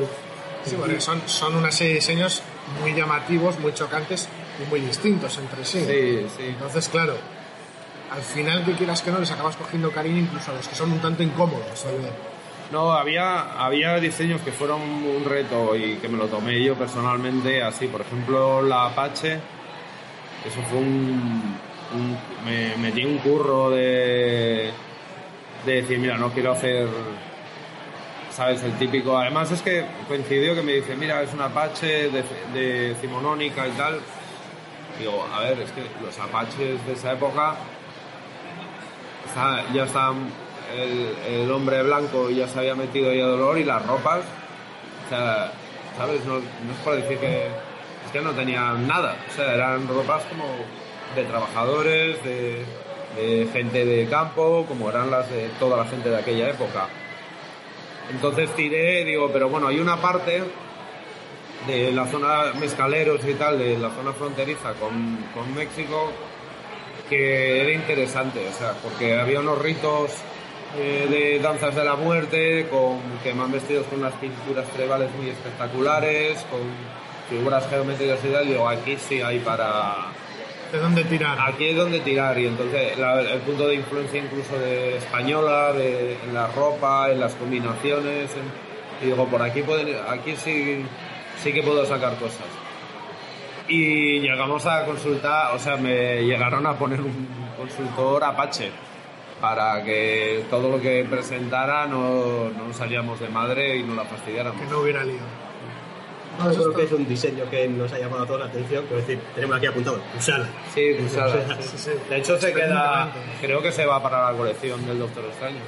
[0.65, 2.41] Sí, porque son, son una serie de diseños
[2.81, 4.27] muy llamativos, muy chocantes
[4.63, 5.79] y muy distintos entre sí.
[5.85, 6.43] Sí, sí.
[6.47, 7.13] Entonces, claro,
[8.11, 10.91] al final que quieras que no, les acabas cogiendo cariño incluso a los que son
[10.91, 11.85] un tanto incómodos.
[11.85, 12.11] de ver.
[12.71, 17.63] No, había, había diseños que fueron un reto y que me lo tomé yo personalmente
[17.63, 17.87] así.
[17.87, 19.33] Por ejemplo, la Apache,
[20.45, 21.55] eso fue un...
[21.95, 24.69] un- me metí un curro de,
[25.65, 26.87] de decir, mira, no quiero hacer,
[28.31, 28.61] ¿sabes?
[28.63, 29.17] El típico...
[29.17, 33.99] Además es que coincidió que me dice, mira, es una Apache de, de y tal.
[34.99, 37.55] Digo, a ver, es que los Apaches de esa época
[39.73, 40.11] ya está
[40.75, 44.21] el, el hombre blanco ya se había metido ahí a dolor y las ropas,
[45.05, 45.51] o sea,
[45.97, 46.23] ¿sabes?
[46.25, 50.23] No, no es por decir que es que no tenían nada, o sea, eran ropas
[50.25, 50.45] como
[51.15, 52.65] de trabajadores, de,
[53.15, 56.87] de gente de campo, como eran las de toda la gente de aquella época.
[58.11, 60.43] Entonces tiré, digo, pero bueno, hay una parte
[61.67, 66.11] de la zona mezcaleros y tal, de la zona fronteriza con, con México,
[67.09, 70.11] que era interesante, o sea, porque había unos ritos
[70.77, 75.29] eh, de danzas de la muerte, con que van vestidos con unas pinturas tribales muy
[75.29, 76.59] espectaculares, con
[77.29, 79.95] figuras geométricas y tal, y digo, aquí sí hay para...
[80.71, 81.35] ¿De dónde tirar?
[81.41, 86.13] Aquí es donde tirar, y entonces la- el punto de influencia incluso de española, de,
[86.23, 88.69] en la ropa, en las combinaciones, en-
[89.01, 90.85] y digo, por aquí, pueden, aquí sí,
[91.41, 92.45] sí que puedo sacar cosas.
[93.69, 98.71] Y llegamos a consultar, o sea, me llegaron a poner un consultor Apache.
[99.39, 104.59] para que todo lo que presentara no, no salíamos de madre y no la fastidiáramos.
[104.59, 105.19] Que no hubiera lío.
[106.39, 108.85] No, yo creo que es un diseño que nos ha llamado a toda la atención.
[108.85, 110.47] Quiero decir, tenemos aquí apuntado, usala.
[110.73, 111.57] Sí, Usala.
[111.61, 111.91] Sí, sí.
[112.09, 113.11] De hecho, se queda.
[113.41, 115.59] Creo que se va para la colección del Doctor Extraño.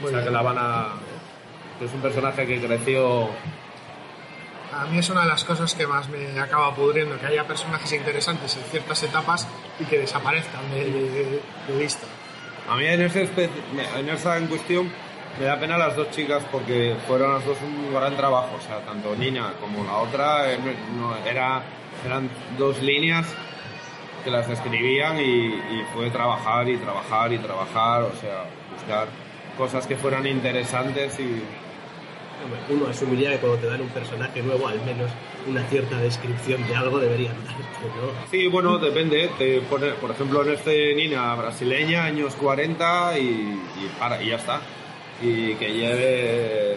[0.00, 0.24] Muy o sea, bien.
[0.26, 0.86] que la van a.
[1.82, 3.28] Es un personaje que creció.
[4.72, 7.90] A mí es una de las cosas que más me acaba pudriendo, que haya personajes
[7.92, 9.48] interesantes en ciertas etapas
[9.80, 11.40] y que desaparezcan de,
[11.78, 12.06] vista.
[12.68, 13.28] A mí en, ese
[13.96, 14.92] en esa en cuestión
[15.38, 18.56] me da pena las dos chicas porque fueron las dos un gran trabajo.
[18.58, 20.58] O sea, tanto Nina como la otra eh,
[21.26, 21.62] era,
[22.04, 22.28] eran
[22.58, 23.26] dos líneas
[24.22, 29.08] que las escribían y, y fue trabajar y trabajar y trabajar, o sea, buscar
[29.56, 31.42] cosas que fueran interesantes y
[32.68, 35.10] Uno asumiría que cuando te dan un personaje nuevo, al menos
[35.46, 38.30] una cierta descripción de algo deberían darte, ¿no?
[38.30, 39.30] Sí, bueno, depende.
[39.38, 44.36] Te pone, por ejemplo, en este Nina brasileña, años 40 y, y para, y ya
[44.36, 44.60] está.
[45.22, 46.76] Y que lleve,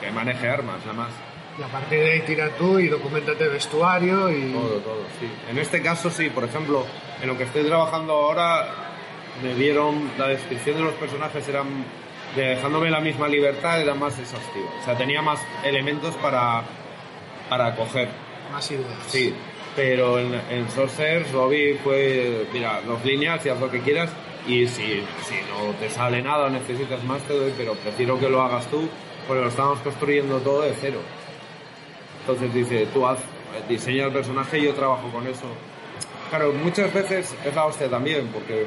[0.00, 1.10] que maneje armas, nada más.
[1.58, 4.52] Y a partir de ahí tira tú y documentate vestuario y...
[4.52, 5.28] Todo, todo, sí.
[5.48, 6.84] En este caso, sí, por ejemplo,
[7.22, 8.66] en lo que estoy trabajando ahora,
[9.42, 11.84] me dieron, la descripción de los personajes eran,
[12.36, 14.68] dejándome la misma libertad, era más exhaustiva.
[14.80, 16.62] O sea, tenía más elementos para,
[17.48, 18.08] para coger.
[18.52, 18.86] Más ideas.
[19.08, 19.34] Sí,
[19.76, 24.10] pero en, en Sorcerers Robbie fue, mira, dos líneas y haz lo que quieras
[24.46, 28.28] y si, si no te sale nada o necesitas más te doy, pero prefiero que
[28.28, 28.88] lo hagas tú
[29.26, 30.98] porque lo estamos construyendo todo de cero.
[32.20, 33.18] Entonces dice, tú haz,
[33.68, 35.46] diseña el personaje y yo trabajo con eso.
[36.30, 38.66] Claro, muchas veces es la hostia también porque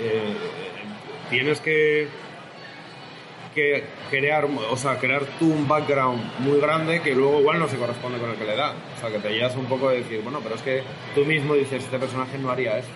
[0.00, 0.36] eh,
[1.32, 2.08] tienes que
[3.54, 7.76] que crear, o sea, crear tú un background muy grande que luego igual no se
[7.76, 8.74] corresponde con el que le da.
[8.96, 10.82] O sea, que te llevas un poco de decir, bueno, pero es que
[11.14, 12.92] tú mismo dices, este personaje no haría esto.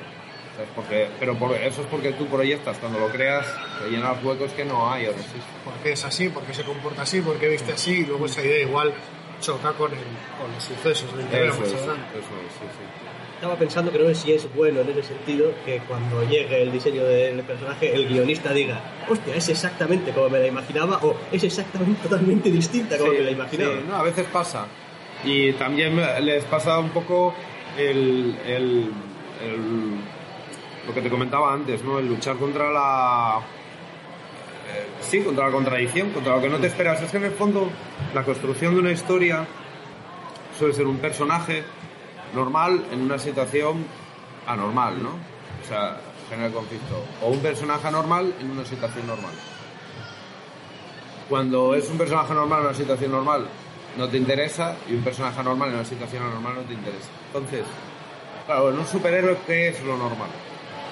[0.55, 0.71] ¿Sabes?
[0.75, 3.47] Porque, pero eso es porque tú proyectas, cuando lo creas,
[3.83, 5.19] te llenas huecos que no hay o no
[5.65, 8.95] porque es así, porque se comporta así, porque viste así, y luego esa idea igual
[9.41, 9.99] choca con, el,
[10.41, 12.19] con los sucesos del que Eso vemos es, eso adelante.
[12.19, 12.85] es, sí, sí.
[13.37, 16.73] Estaba pensando que no sé si es bueno en ese sentido que cuando llegue el
[16.73, 21.45] diseño del personaje, el guionista diga, hostia, es exactamente como me la imaginaba o es
[21.45, 23.73] exactamente totalmente distinta como Sí, me la imaginaba.
[23.75, 24.67] sí, no, a veces pasa.
[25.23, 27.35] Y también les pasa un poco
[27.77, 28.91] el, el-
[29.45, 29.97] el-
[30.87, 31.99] lo que te comentaba antes, ¿no?
[31.99, 33.41] El luchar contra la...
[35.01, 37.01] sí, contra la contradicción, contra lo que no te esperas.
[37.03, 37.71] Es que en el fondo
[38.15, 39.47] la construcción de una historia
[40.59, 41.65] suele ser un personaje
[42.35, 43.85] normal en una situación
[44.47, 45.11] anormal, ¿no?
[45.11, 45.99] O sea,
[46.29, 47.05] genera conflicto.
[47.23, 49.33] O un personaje anormal en una situación normal.
[51.29, 53.47] Cuando es un personaje normal en una situación normal,
[53.97, 57.09] no te interesa, y un personaje anormal en una situación anormal no te interesa.
[57.27, 57.65] Entonces,
[58.47, 60.29] claro, en un superhéroe, ¿qué es lo normal?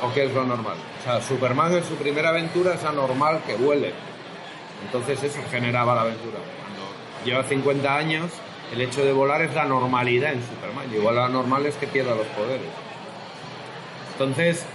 [0.04, 0.76] ¿O qué es lo normal?
[1.00, 3.94] O sea, Superman en su primera aventura es anormal que vuele.
[4.84, 6.38] Entonces eso generaba la aventura.
[6.60, 8.30] Cuando lleva 50 años,
[8.72, 10.92] el hecho de volar es la normalidad en Superman.
[10.92, 12.66] Y igual la normal es que pierda los poderes.
[14.12, 14.66] Entonces,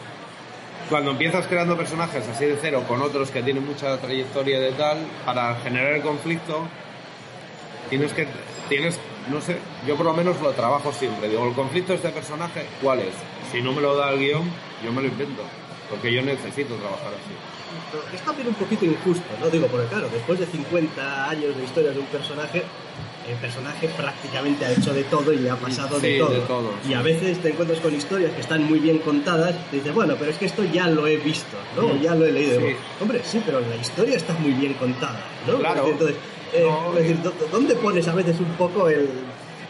[0.90, 4.98] cuando empiezas creando personajes así de cero con otros que tienen mucha trayectoria de tal,
[5.28, 6.64] para generar el conflicto,
[7.92, 8.28] tienes que,
[8.68, 11.30] tienes, no sé, yo por lo menos lo trabajo siempre.
[11.30, 13.14] Digo, el conflicto de este personaje, ¿cuál es?
[13.52, 15.44] Si no me lo da el guion, yo me lo invento.
[15.90, 17.34] Porque yo necesito trabajar así.
[18.16, 19.50] Es también un poquito injusto, ¿no?
[19.50, 22.62] Digo, porque claro, después de 50 años de historia de un personaje,
[23.28, 26.30] el personaje prácticamente ha hecho de todo y ha pasado de todo.
[26.30, 29.78] de todo, Y a veces te encuentras con historias que están muy bien contadas y
[29.78, 31.88] dices, bueno, pero es que esto ya lo he visto, ¿no?
[31.96, 32.02] Mm.
[32.02, 32.62] Ya lo he leído.
[33.02, 35.58] Hombre, sí, pero la historia está muy bien contada, ¿no?
[35.58, 35.88] Claro.
[35.88, 36.18] Entonces,
[36.54, 39.10] eh, No, es decir, ¿dó- ¿dónde pones a veces un poco el...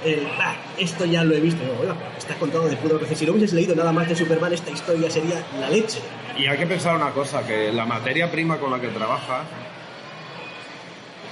[0.05, 1.61] el, "Ah, esto ya lo he visto.
[1.81, 3.15] Oiga, pero está contado de puta madre.
[3.15, 5.99] Si no hubieses leído nada más de Superman, esta historia sería la leche.
[6.37, 9.43] Y hay que pensar una cosa, que la materia prima con la que trabajas,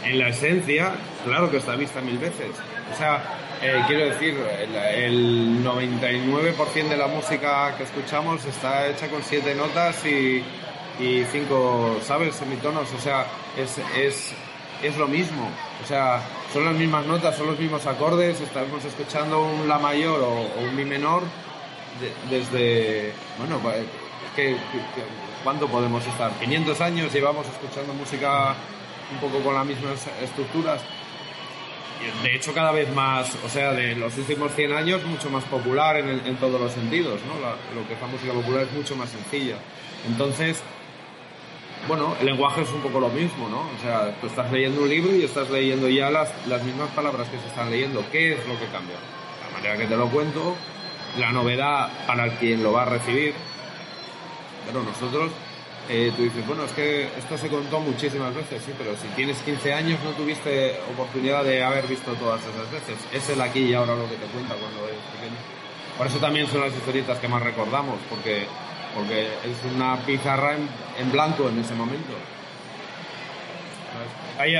[0.03, 0.91] en la esencia,
[1.25, 2.51] claro que está vista mil veces.
[2.93, 3.21] O sea,
[3.61, 9.55] eh, quiero decir, el, el 99% de la música que escuchamos está hecha con siete
[9.55, 10.43] notas y,
[10.99, 12.35] y cinco, ¿sabes?
[12.35, 12.87] Semitonos.
[12.93, 13.25] O sea,
[13.57, 14.33] es, es,
[14.83, 15.49] es lo mismo.
[15.83, 16.21] O sea,
[16.57, 18.41] son las mismas notas, son los mismos acordes.
[18.41, 21.21] Estamos escuchando un La mayor o, o un Mi menor
[22.01, 23.73] de- desde, bueno, pa-
[24.35, 25.03] ¿qué- qué- qué-
[25.43, 26.31] ¿cuánto podemos estar?
[26.39, 28.55] 500 años llevamos escuchando música
[29.11, 30.81] un poco con las mismas estructuras.
[32.23, 35.97] De hecho, cada vez más, o sea, de los últimos 100 años, mucho más popular
[35.97, 37.39] en, en todos los sentidos, ¿no?
[37.39, 39.57] La- lo que es la música popular es mucho más sencilla.
[40.07, 40.59] Entonces,
[41.87, 43.59] bueno, el lenguaje es un poco lo mismo, ¿no?
[43.59, 47.27] O sea, tú estás leyendo un libro y estás leyendo ya las, las mismas palabras
[47.29, 48.03] que se están leyendo.
[48.11, 48.95] ¿Qué es lo que cambia?
[49.45, 50.55] La manera que te lo cuento,
[51.17, 53.33] la novedad para quien lo va a recibir.
[54.65, 55.31] Pero nosotros
[55.89, 59.37] eh, tú dices, bueno, es que esto se contó muchísimas veces, sí, pero si tienes
[59.37, 62.97] 15 años no tuviste oportunidad de haber visto todas esas veces.
[63.13, 65.37] Es el aquí y ahora lo que te cuenta cuando eres pequeño.
[65.97, 68.45] Por eso también son las historietas que más recordamos, porque,
[68.95, 70.67] porque es una pizarra en,
[70.99, 72.13] en blanco en ese momento.
[74.39, 74.53] Ahí,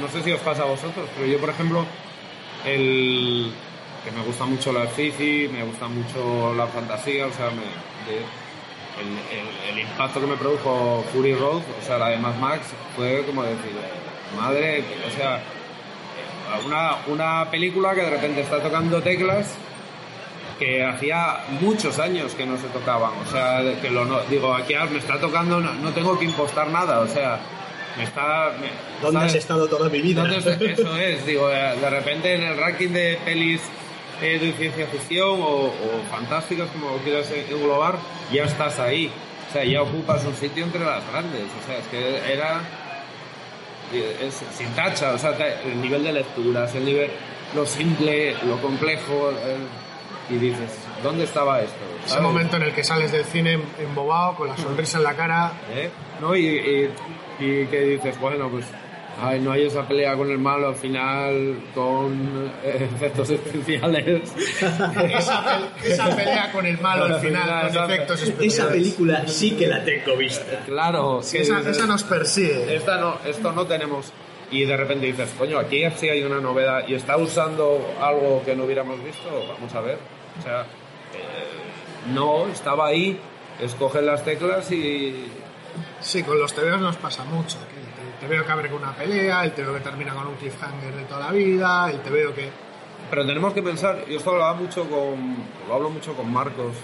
[0.00, 1.84] no sé si os pasa a vosotros, pero yo, por ejemplo,
[2.64, 3.52] el
[4.04, 7.62] que me gusta mucho la sci me gusta mucho la fantasía, o sea, me,
[8.10, 8.24] de-
[8.98, 9.08] el,
[9.38, 12.62] el- el impacto que me produjo Fury Road, o sea, la de Mad Max,
[12.96, 13.70] fue como decir,
[14.36, 15.40] madre, o sea,
[16.66, 19.54] una, una película que de repente está tocando teclas
[20.58, 24.74] que hacía muchos años que no se tocaban, o sea, que lo no- digo, aquí
[24.90, 27.38] me está tocando, no, no tengo que impostar nada, o sea,
[27.96, 28.52] me está...
[28.60, 28.70] me-
[29.02, 29.34] ¿Dónde has ¿sabes?
[29.44, 30.22] estado toda mi vida?
[30.22, 33.60] ¿Dónde es- eso es, digo, eh, de repente en el ranking de pelis
[34.20, 35.72] eh, de ciencia ficción o, o
[36.10, 37.94] fantásticas, como quieras englobar,
[38.32, 39.12] ya estás ahí.
[39.48, 41.42] O sea, ya ocupas un sitio entre las grandes.
[41.62, 42.60] O sea, es que era
[44.20, 45.12] es sin tacha.
[45.12, 45.30] O sea,
[45.64, 47.10] el nivel de lecturas, el nivel,
[47.54, 49.30] lo simple, lo complejo.
[49.30, 49.87] el-
[50.30, 50.70] y dices,
[51.02, 51.76] ¿dónde estaba esto?
[52.00, 52.22] Ese ¿Sabes?
[52.24, 55.52] momento en el que sales del cine embobado, con la sonrisa en la cara.
[55.74, 55.90] ¿Eh?
[56.20, 56.34] ¿No?
[56.36, 56.90] Y, y,
[57.40, 58.64] y que dices, bueno, pues
[59.20, 64.32] ay, no hay esa pelea con el malo al final con eh, efectos especiales.
[64.60, 64.92] Esa,
[65.44, 68.54] pel- esa pelea con el malo al final, con efectos especiales.
[68.54, 70.60] Esa película sí que la tengo vista.
[70.66, 72.76] claro, Sí, esa, dices, esa nos persigue.
[72.76, 74.12] esta no, esto no tenemos.
[74.50, 78.56] Y de repente dices, coño, aquí sí hay una novedad y está usando algo que
[78.56, 79.98] no hubiéramos visto, vamos a ver.
[80.38, 83.18] O sea, eh, no, estaba ahí,
[83.60, 85.32] escogen las teclas y,
[86.00, 87.56] Sí, con los TVOs nos pasa mucho.
[87.68, 90.94] que El TVO que abre con una pelea, el TVO que termina con un cliffhanger
[90.94, 92.50] de toda la vida, el TVO que...
[93.10, 95.36] Pero tenemos que pensar, yo esto hablaba mucho con,
[95.68, 96.74] lo hablo mucho con Marcos,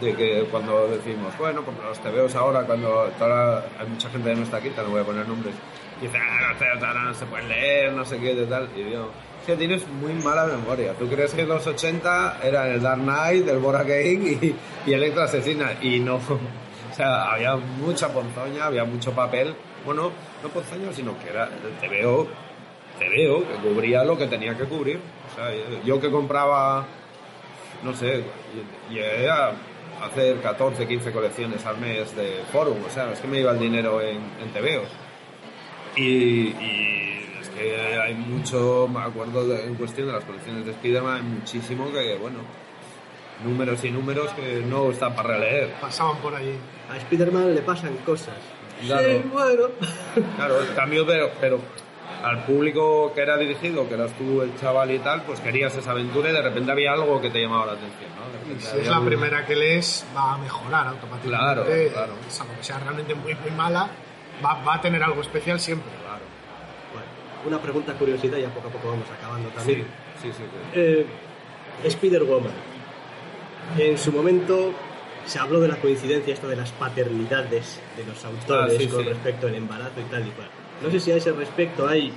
[0.00, 4.36] de que cuando decimos, bueno, como los TVOs ahora, cuando toda- hay mucha gente que
[4.36, 5.54] no está aquí, te no voy a poner nombres,
[6.00, 8.90] y dice, ah, los ahora no se pueden leer, no sé qué, de tal, y
[8.90, 9.10] yo,
[9.42, 13.58] que tienes muy mala memoria, tú crees que los 80 era el Dark Knight, el
[13.58, 16.16] Bora Game y, y Electra Asesina, y no,
[16.92, 20.10] o sea, había mucha ponzoña, había mucho papel, bueno,
[20.42, 22.28] no ponzoña, sino que era el TVO
[22.98, 25.00] te veo que cubría lo que tenía que cubrir.
[25.30, 25.50] O sea,
[25.84, 26.86] yo que compraba,
[27.82, 28.24] no sé,
[28.90, 29.52] llegué a
[30.04, 32.78] hacer 14, 15 colecciones al mes de forum.
[32.86, 34.82] O sea, es que me iba el dinero en, en.
[35.96, 41.16] Y, y que hay mucho, me acuerdo de- en cuestión de las colecciones de Spider-Man,
[41.16, 42.38] hay muchísimo que, bueno,
[43.44, 45.72] números y números que no están para releer.
[45.80, 46.54] pasaban por allí.
[46.90, 48.34] A Spider-Man le pasan cosas.
[48.86, 49.08] Claro.
[49.08, 49.64] Sí, bueno.
[50.36, 51.60] Claro, en cambio, pero, pero
[52.22, 55.90] al público que era dirigido, que eras tú el chaval y tal, pues querías esa
[55.90, 58.10] aventura y de repente había algo que te llamaba la atención,
[58.56, 61.28] Y si es la un- primera que lees, va a mejorar automáticamente.
[61.62, 62.12] Claro, claro.
[62.28, 63.88] Salvo que sea realmente muy, muy mala,
[64.44, 65.90] va, va a tener algo especial siempre.
[67.46, 69.84] Una pregunta curiosidad, ya poco a poco vamos acabando también.
[70.20, 70.32] sí, sí.
[70.38, 70.44] sí.
[70.74, 71.06] Eh,
[71.84, 72.52] Spider-Woman.
[73.78, 74.72] En su momento
[75.24, 79.02] se habló de la coincidencia esto de las paternidades de los autores Ah, sí, con
[79.02, 79.08] sí.
[79.08, 80.48] respecto al embarazo y tal y cual.
[80.82, 82.12] No sé si a ese respecto hay,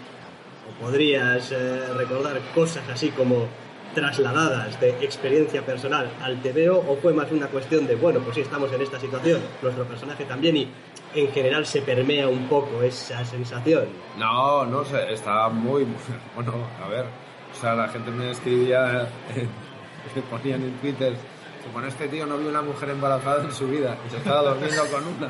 [0.70, 3.48] o podrías eh, recordar cosas así como
[3.94, 8.42] trasladadas de experiencia personal al TVO o fue más una cuestión de, bueno, pues sí,
[8.42, 10.70] estamos en esta situación, nuestro personaje también y
[11.14, 13.86] en general se permea un poco esa sensación.
[14.18, 15.86] No, no sé, estaba muy...
[16.36, 19.08] Bueno, a ver, o sea, la gente me escribía,
[20.16, 21.16] me ponían en Twitter,
[21.64, 24.84] supone este tío no vio una mujer embarazada en su vida y se estaba durmiendo
[24.88, 25.30] con una.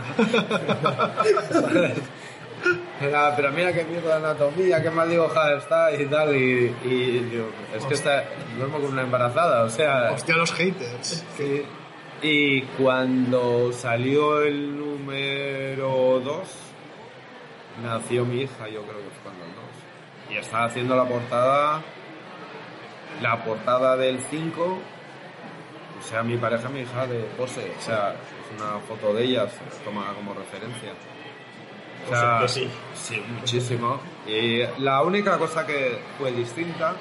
[3.00, 7.20] Era, pero mira qué mierda de anatomía, qué mal dibujada está y tal, y, y
[7.30, 8.24] digo, es que está,
[8.58, 10.12] duermo con una embarazada, o sea...
[10.12, 11.26] Hostia, los haters.
[11.38, 11.64] Sí.
[12.22, 16.48] Y cuando salió el número 2,
[17.84, 19.64] nació mi hija, yo creo que fue cuando el 2.
[20.32, 21.82] Y estaba haciendo la portada,
[23.22, 24.80] la portada del 5,
[26.00, 29.52] o sea, mi pareja, mi hija de pose, o sea, es una foto de ellas,
[29.84, 30.94] toma como referencia.
[32.10, 32.70] Sea sí.
[32.96, 34.00] Sí, muchísimo.
[34.28, 36.94] Y la única cosa que fue distinta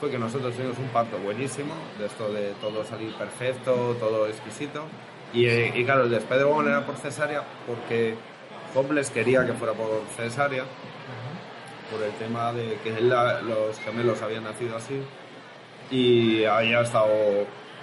[0.00, 4.84] fue que nosotros tuvimos un parto buenísimo, de esto de todo salir perfecto, todo exquisito.
[5.32, 8.14] Y, y claro, el de Spider-Man era por cesárea porque
[8.74, 10.64] Hopeless quería que fuera por cesárea,
[11.90, 15.02] por el tema de que la- los gemelos habían nacido así.
[15.90, 17.08] Y había estado,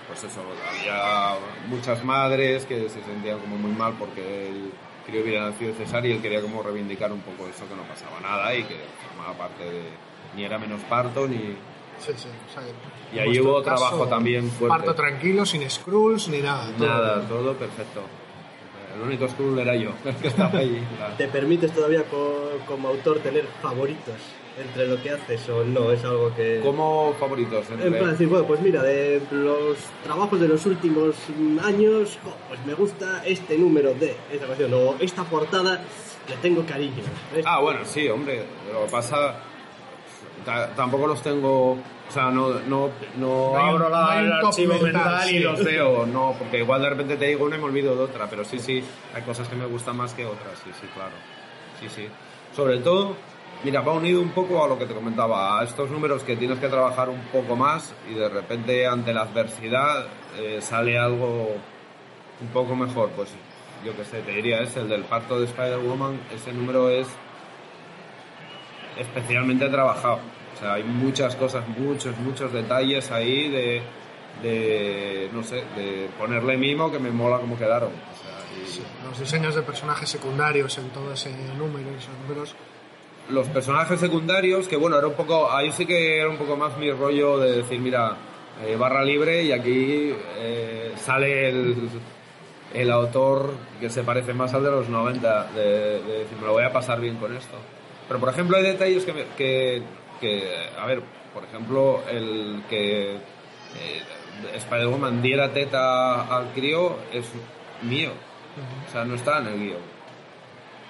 [0.08, 1.36] pues eso, había
[1.68, 4.72] muchas madres que se sentían como muy mal porque el
[5.06, 8.20] crío hubiera nacido cesárea y él quería como reivindicar un poco eso, que no pasaba
[8.22, 8.76] nada y que
[9.08, 9.82] formaba parte de,
[10.36, 11.56] ni era menos parto ni,
[11.98, 12.28] Sí, sí.
[12.28, 12.62] o sea,
[13.14, 14.76] Y ahí hubo trabajo también fuerte.
[14.78, 16.70] Parto tranquilo, sin scrolls ni nada.
[16.78, 16.88] todo.
[16.88, 18.02] Nada, todo perfecto.
[18.96, 20.82] El único Skrull era yo, el que estaba ahí.
[21.18, 24.16] ¿Te permites todavía co- como autor tener favoritos
[24.58, 25.92] entre lo que haces o no?
[25.92, 26.62] Es algo que...
[26.64, 27.70] Como favoritos.
[27.70, 31.16] entre- En plan decir, bueno, pues mira, de los trabajos de los últimos
[31.64, 35.82] años, pues me gusta este número de esta canción o esta portada,
[36.30, 37.04] le tengo cariño.
[37.46, 38.44] Ah, bueno, sí, hombre.
[38.74, 39.36] Lo que pasa.
[40.46, 41.72] ta- tampoco los tengo.
[42.08, 45.34] O sea, no, no, no, No hay un- abro la, el archivo mental, mental y
[45.34, 45.40] sí.
[45.40, 46.06] los veo.
[46.06, 48.30] No, porque igual de repente te digo una y me olvido de otra.
[48.30, 48.84] Pero sí, sí,
[49.14, 50.60] hay cosas que me gustan más que otras.
[50.64, 51.12] Sí, sí, claro.
[51.80, 52.08] Sí, sí.
[52.56, 53.16] Sobre todo,
[53.66, 56.60] mira, va unido un poco a lo que te comentaba, a estos números que tienes
[56.60, 60.06] que trabajar un poco más y de repente ante la adversidad
[60.38, 61.56] eh, sale algo
[62.42, 63.10] un poco mejor.
[63.16, 63.30] Pues
[63.84, 66.20] yo que sé, te diría, es el del pacto de Spider-Woman.
[66.34, 67.08] Ese número es
[68.98, 70.20] especialmente trabajado.
[70.56, 73.82] O sea, hay muchas cosas, muchos, muchos detalles ahí de,
[74.42, 77.90] de no sé, de ponerle mimo que me mola como quedaron.
[77.90, 82.56] O sea, y- Sí, los diseños de personajes secundarios en todo ese número, esos números.
[83.30, 86.78] Los personajes secundarios, que bueno, era un poco, ahí sí que era un poco más
[86.78, 88.16] mi rollo de decir, mira,
[88.66, 91.76] eh, barra libre y aquí eh, sale el,
[92.74, 95.64] el autor que se parece más al de los 90, de,
[96.04, 97.56] de decir, me lo voy a pasar bien con esto.
[98.08, 99.82] Pero por ejemplo hay detalles que, me- que,
[100.22, 100.50] que,
[100.80, 101.02] a ver,
[101.34, 104.02] por ejemplo, el que eh,
[104.56, 107.26] Spider-Woman diera teta al crío es
[107.82, 108.12] mío,
[108.88, 109.95] o sea, no está en el guion.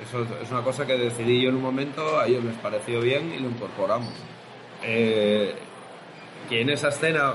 [0.01, 3.33] Eso es- una cosa que decidí yo en un momento, a ellos les pareció bien
[3.33, 4.13] y lo incorporamos.
[4.83, 5.55] Eh,
[6.49, 7.33] que en esa escena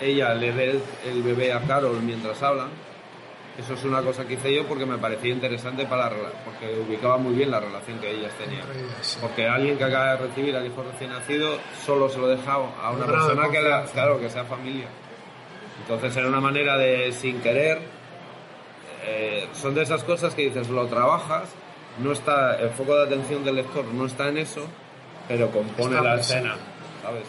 [0.00, 2.68] ella le dé el, bebé a Carol mientras hablan,
[3.58, 6.10] eso es una cosa que hice yo porque me parecía interesante para
[6.44, 8.62] porque ubicaba muy bien la relación que ellas tenían.
[9.20, 12.90] Porque alguien que acaba de recibir al hijo recién nacido solo se lo deja a
[12.90, 14.86] una persona que, la- claro, que sea familia.
[15.82, 17.80] Entonces era una manera de, sin querer,
[19.04, 21.50] eh, son de esas cosas que dices, lo trabajas,
[21.98, 24.66] no está, el foco de atención del lector no está en eso,
[25.28, 26.38] pero compone Está la presente.
[26.48, 26.56] escena,
[27.02, 27.24] ¿sabes?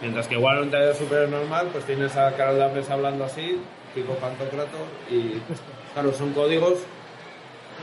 [0.00, 3.58] Mientras que igual en un taller súper normal, pues tienes a Carol Danvers hablando así,
[3.94, 4.76] tipo pantocrato,
[5.10, 5.40] y
[5.94, 6.78] claro, son códigos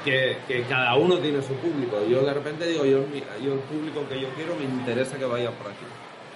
[0.05, 1.97] que, que cada uno tiene su público.
[2.07, 2.99] Yo de repente digo, yo,
[3.43, 5.85] yo el público que yo quiero me interesa que vaya por aquí.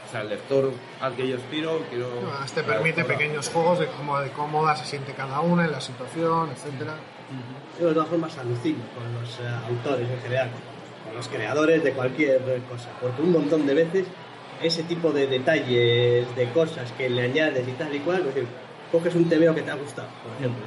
[0.07, 0.71] O sea, el lector
[1.01, 2.07] al que yo aspiro, quiero...
[2.55, 3.13] Te permite Ahora.
[3.17, 6.93] pequeños juegos de cómo de cómoda se siente cada una en la situación, etcétera.
[7.79, 10.49] Yo de todas formas alucino con los eh, autores en general,
[11.05, 14.05] con los creadores de cualquier cosa, porque un montón de veces
[14.61, 18.47] ese tipo de detalles, de cosas que le añades y tal y cual, es decir,
[18.91, 20.65] coges un TVO que te ha gustado, por ejemplo.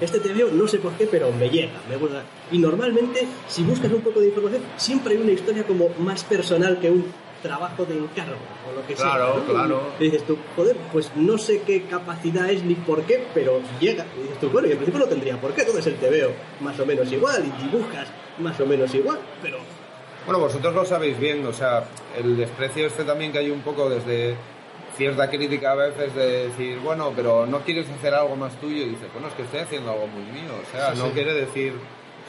[0.00, 2.22] Este TVO no sé por qué, pero me llega, me gusta.
[2.50, 6.78] Y normalmente, si buscas un poco de información, siempre hay una historia como más personal
[6.78, 7.06] que un
[7.42, 8.36] trabajo de encargo
[8.70, 9.44] o lo que Claro, sea.
[9.54, 9.82] claro.
[9.98, 14.06] Y dices tú, joder, pues no sé qué capacidad es ni por qué, pero llega.
[14.18, 16.30] Y dices tú, bueno, y en principio no tendría por qué, entonces el te veo
[16.60, 19.58] más o menos igual y dibujas más o menos igual, pero
[20.24, 21.84] Bueno, vosotros lo sabéis bien, o sea,
[22.16, 24.36] el desprecio este también que hay un poco desde
[24.96, 28.90] cierta crítica a veces de decir, bueno, pero no quieres hacer algo más tuyo, y
[28.90, 31.12] dices, bueno, es que estoy haciendo algo muy mío, o sea, Sí, no sí.
[31.14, 31.72] quiere decir,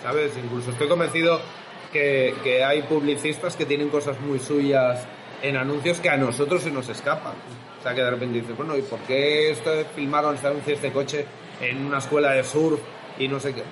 [0.02, 0.32] ¿sabes?
[0.44, 1.40] Incluso estoy convencido
[1.94, 5.08] que, que hay publicistas que tienen cosas muy suyas
[5.44, 7.34] en anuncios que a nosotros se nos escapan.
[7.80, 10.92] O sea, que de repente dices, bueno, ¿y por qué esto filmaron este anuncio este
[10.92, 11.26] coche
[11.62, 12.80] en una escuela de surf
[13.20, 13.64] y no sé qué?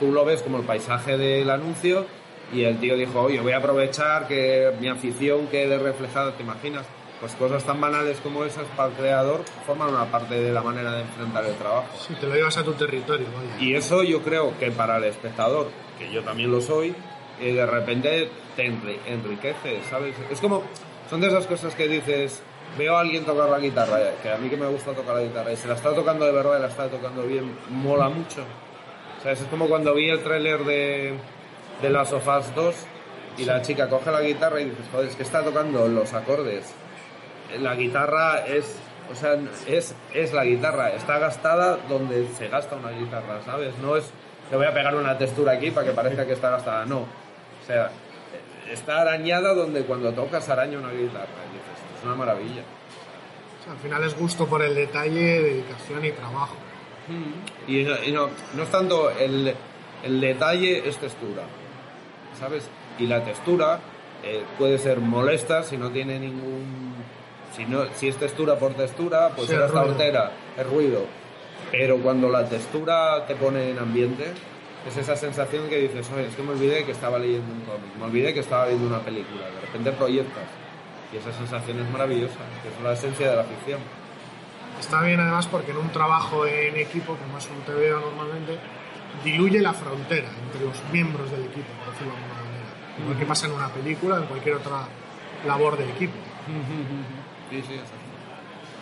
[0.00, 2.06] Tú lo ves como el paisaje del anuncio
[2.52, 6.86] y el tío dijo, oye, voy a aprovechar que mi afición quede reflejada, ¿te imaginas?
[7.20, 10.94] Pues cosas tan banales como esas para el creador forman una parte de la manera
[10.94, 11.86] de enfrentar el trabajo.
[11.96, 13.64] Si te lo llevas a tu territorio, vaya.
[13.64, 15.70] Y eso yo creo que para el espectador,
[16.00, 16.96] que yo también lo soy,
[17.42, 20.14] eh, de repente te enri- enriquece, ¿sabes?
[20.30, 20.62] Es como,
[21.10, 22.40] son de esas cosas que dices,
[22.78, 25.52] veo a alguien tocar la guitarra, que a mí que me gusta tocar la guitarra,
[25.52, 28.44] y se la está tocando de verdad y la está tocando bien, mola mucho.
[29.22, 29.40] ¿Sabes?
[29.40, 31.14] Es como cuando vi el tráiler de,
[31.80, 32.74] de Last of Us 2
[33.38, 36.74] y la chica coge la guitarra y dices, joder, es que está tocando los acordes.
[37.60, 38.76] La guitarra es,
[39.12, 39.36] o sea,
[39.68, 43.76] es, es la guitarra, está gastada donde se gasta una guitarra, ¿sabes?
[43.82, 44.10] No es,
[44.50, 47.06] le voy a pegar una textura aquí para que parezca que está gastada, no.
[47.62, 47.90] O sea,
[48.70, 51.26] está arañada donde cuando tocas araña una guitarra.
[51.50, 52.62] Y dices, "Esto es una maravilla.
[53.60, 56.56] O sea, al final es gusto por el detalle, dedicación y trabajo.
[57.66, 59.54] Y, y no, no es tanto el,
[60.04, 61.42] el detalle, es textura,
[62.38, 62.68] ¿sabes?
[62.98, 63.78] Y la textura
[64.22, 66.92] eh, puede ser molesta si no tiene ningún...
[67.56, 69.82] Si, no, si es textura por textura, pues Sí, era ruido.
[69.84, 71.04] hortera, es ruido.
[71.70, 74.32] Pero cuando la textura te pone en ambiente,
[74.86, 77.94] es esa sensación que dices, oye, es que me olvidé que estaba leyendo un cómic,
[77.98, 80.44] me olvidé que estaba viendo una película, de repente proyectas.
[81.12, 83.80] Y esa sensación es maravillosa, que es la esencia de la ficción.
[84.80, 88.58] Está bien además porque en un trabajo en equipo, como es un TVO normalmente,
[89.22, 92.98] diluye la frontera entre los miembros del equipo, por decirlo de alguna manera.
[93.02, 94.88] Igual que pasa en una película, en cualquier otra
[95.46, 96.14] labor del equipo.
[97.50, 97.96] Sí, sí, exacto.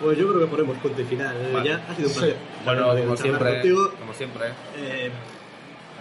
[0.01, 1.37] Pues yo creo que ponemos punto y final.
[1.37, 1.69] Eh, Vale.
[1.69, 2.21] Ya ha sido un Sí.
[2.21, 2.37] placer.
[2.65, 3.93] Bueno, como siempre, contigo.
[3.99, 4.47] como siempre.
[4.77, 5.11] Eh,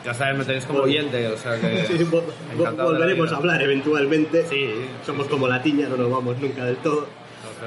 [0.06, 1.86] Ya sabes, me tenéis como oyente, o sea que.
[1.88, 2.08] sí,
[2.56, 4.46] volveremos a hablar eventualmente.
[4.48, 4.70] Sí,
[5.06, 7.08] Somos como la tiña, no nos vamos nunca del todo.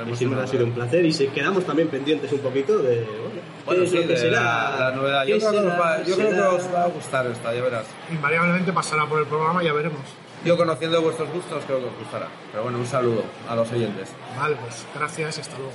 [0.07, 1.05] Y duda ha sido un placer.
[1.05, 3.05] Y si quedamos también pendientes un poquito de.
[3.05, 4.41] Bueno, ¿qué Bueno, es sí, lo que de será?
[4.41, 5.25] la, la novedad.
[5.27, 5.79] ¿Qué Yo, creo que, os será?
[5.79, 7.85] va, yo creo que os va a gustar esta, ya verás.
[8.11, 10.01] Invariablemente pasará por el programa, ya veremos.
[10.45, 12.29] Yo conociendo vuestros gustos creo que os gustará.
[12.51, 14.09] Pero bueno, un saludo a los oyentes.
[14.39, 15.73] Vale, pues gracias y hasta luego.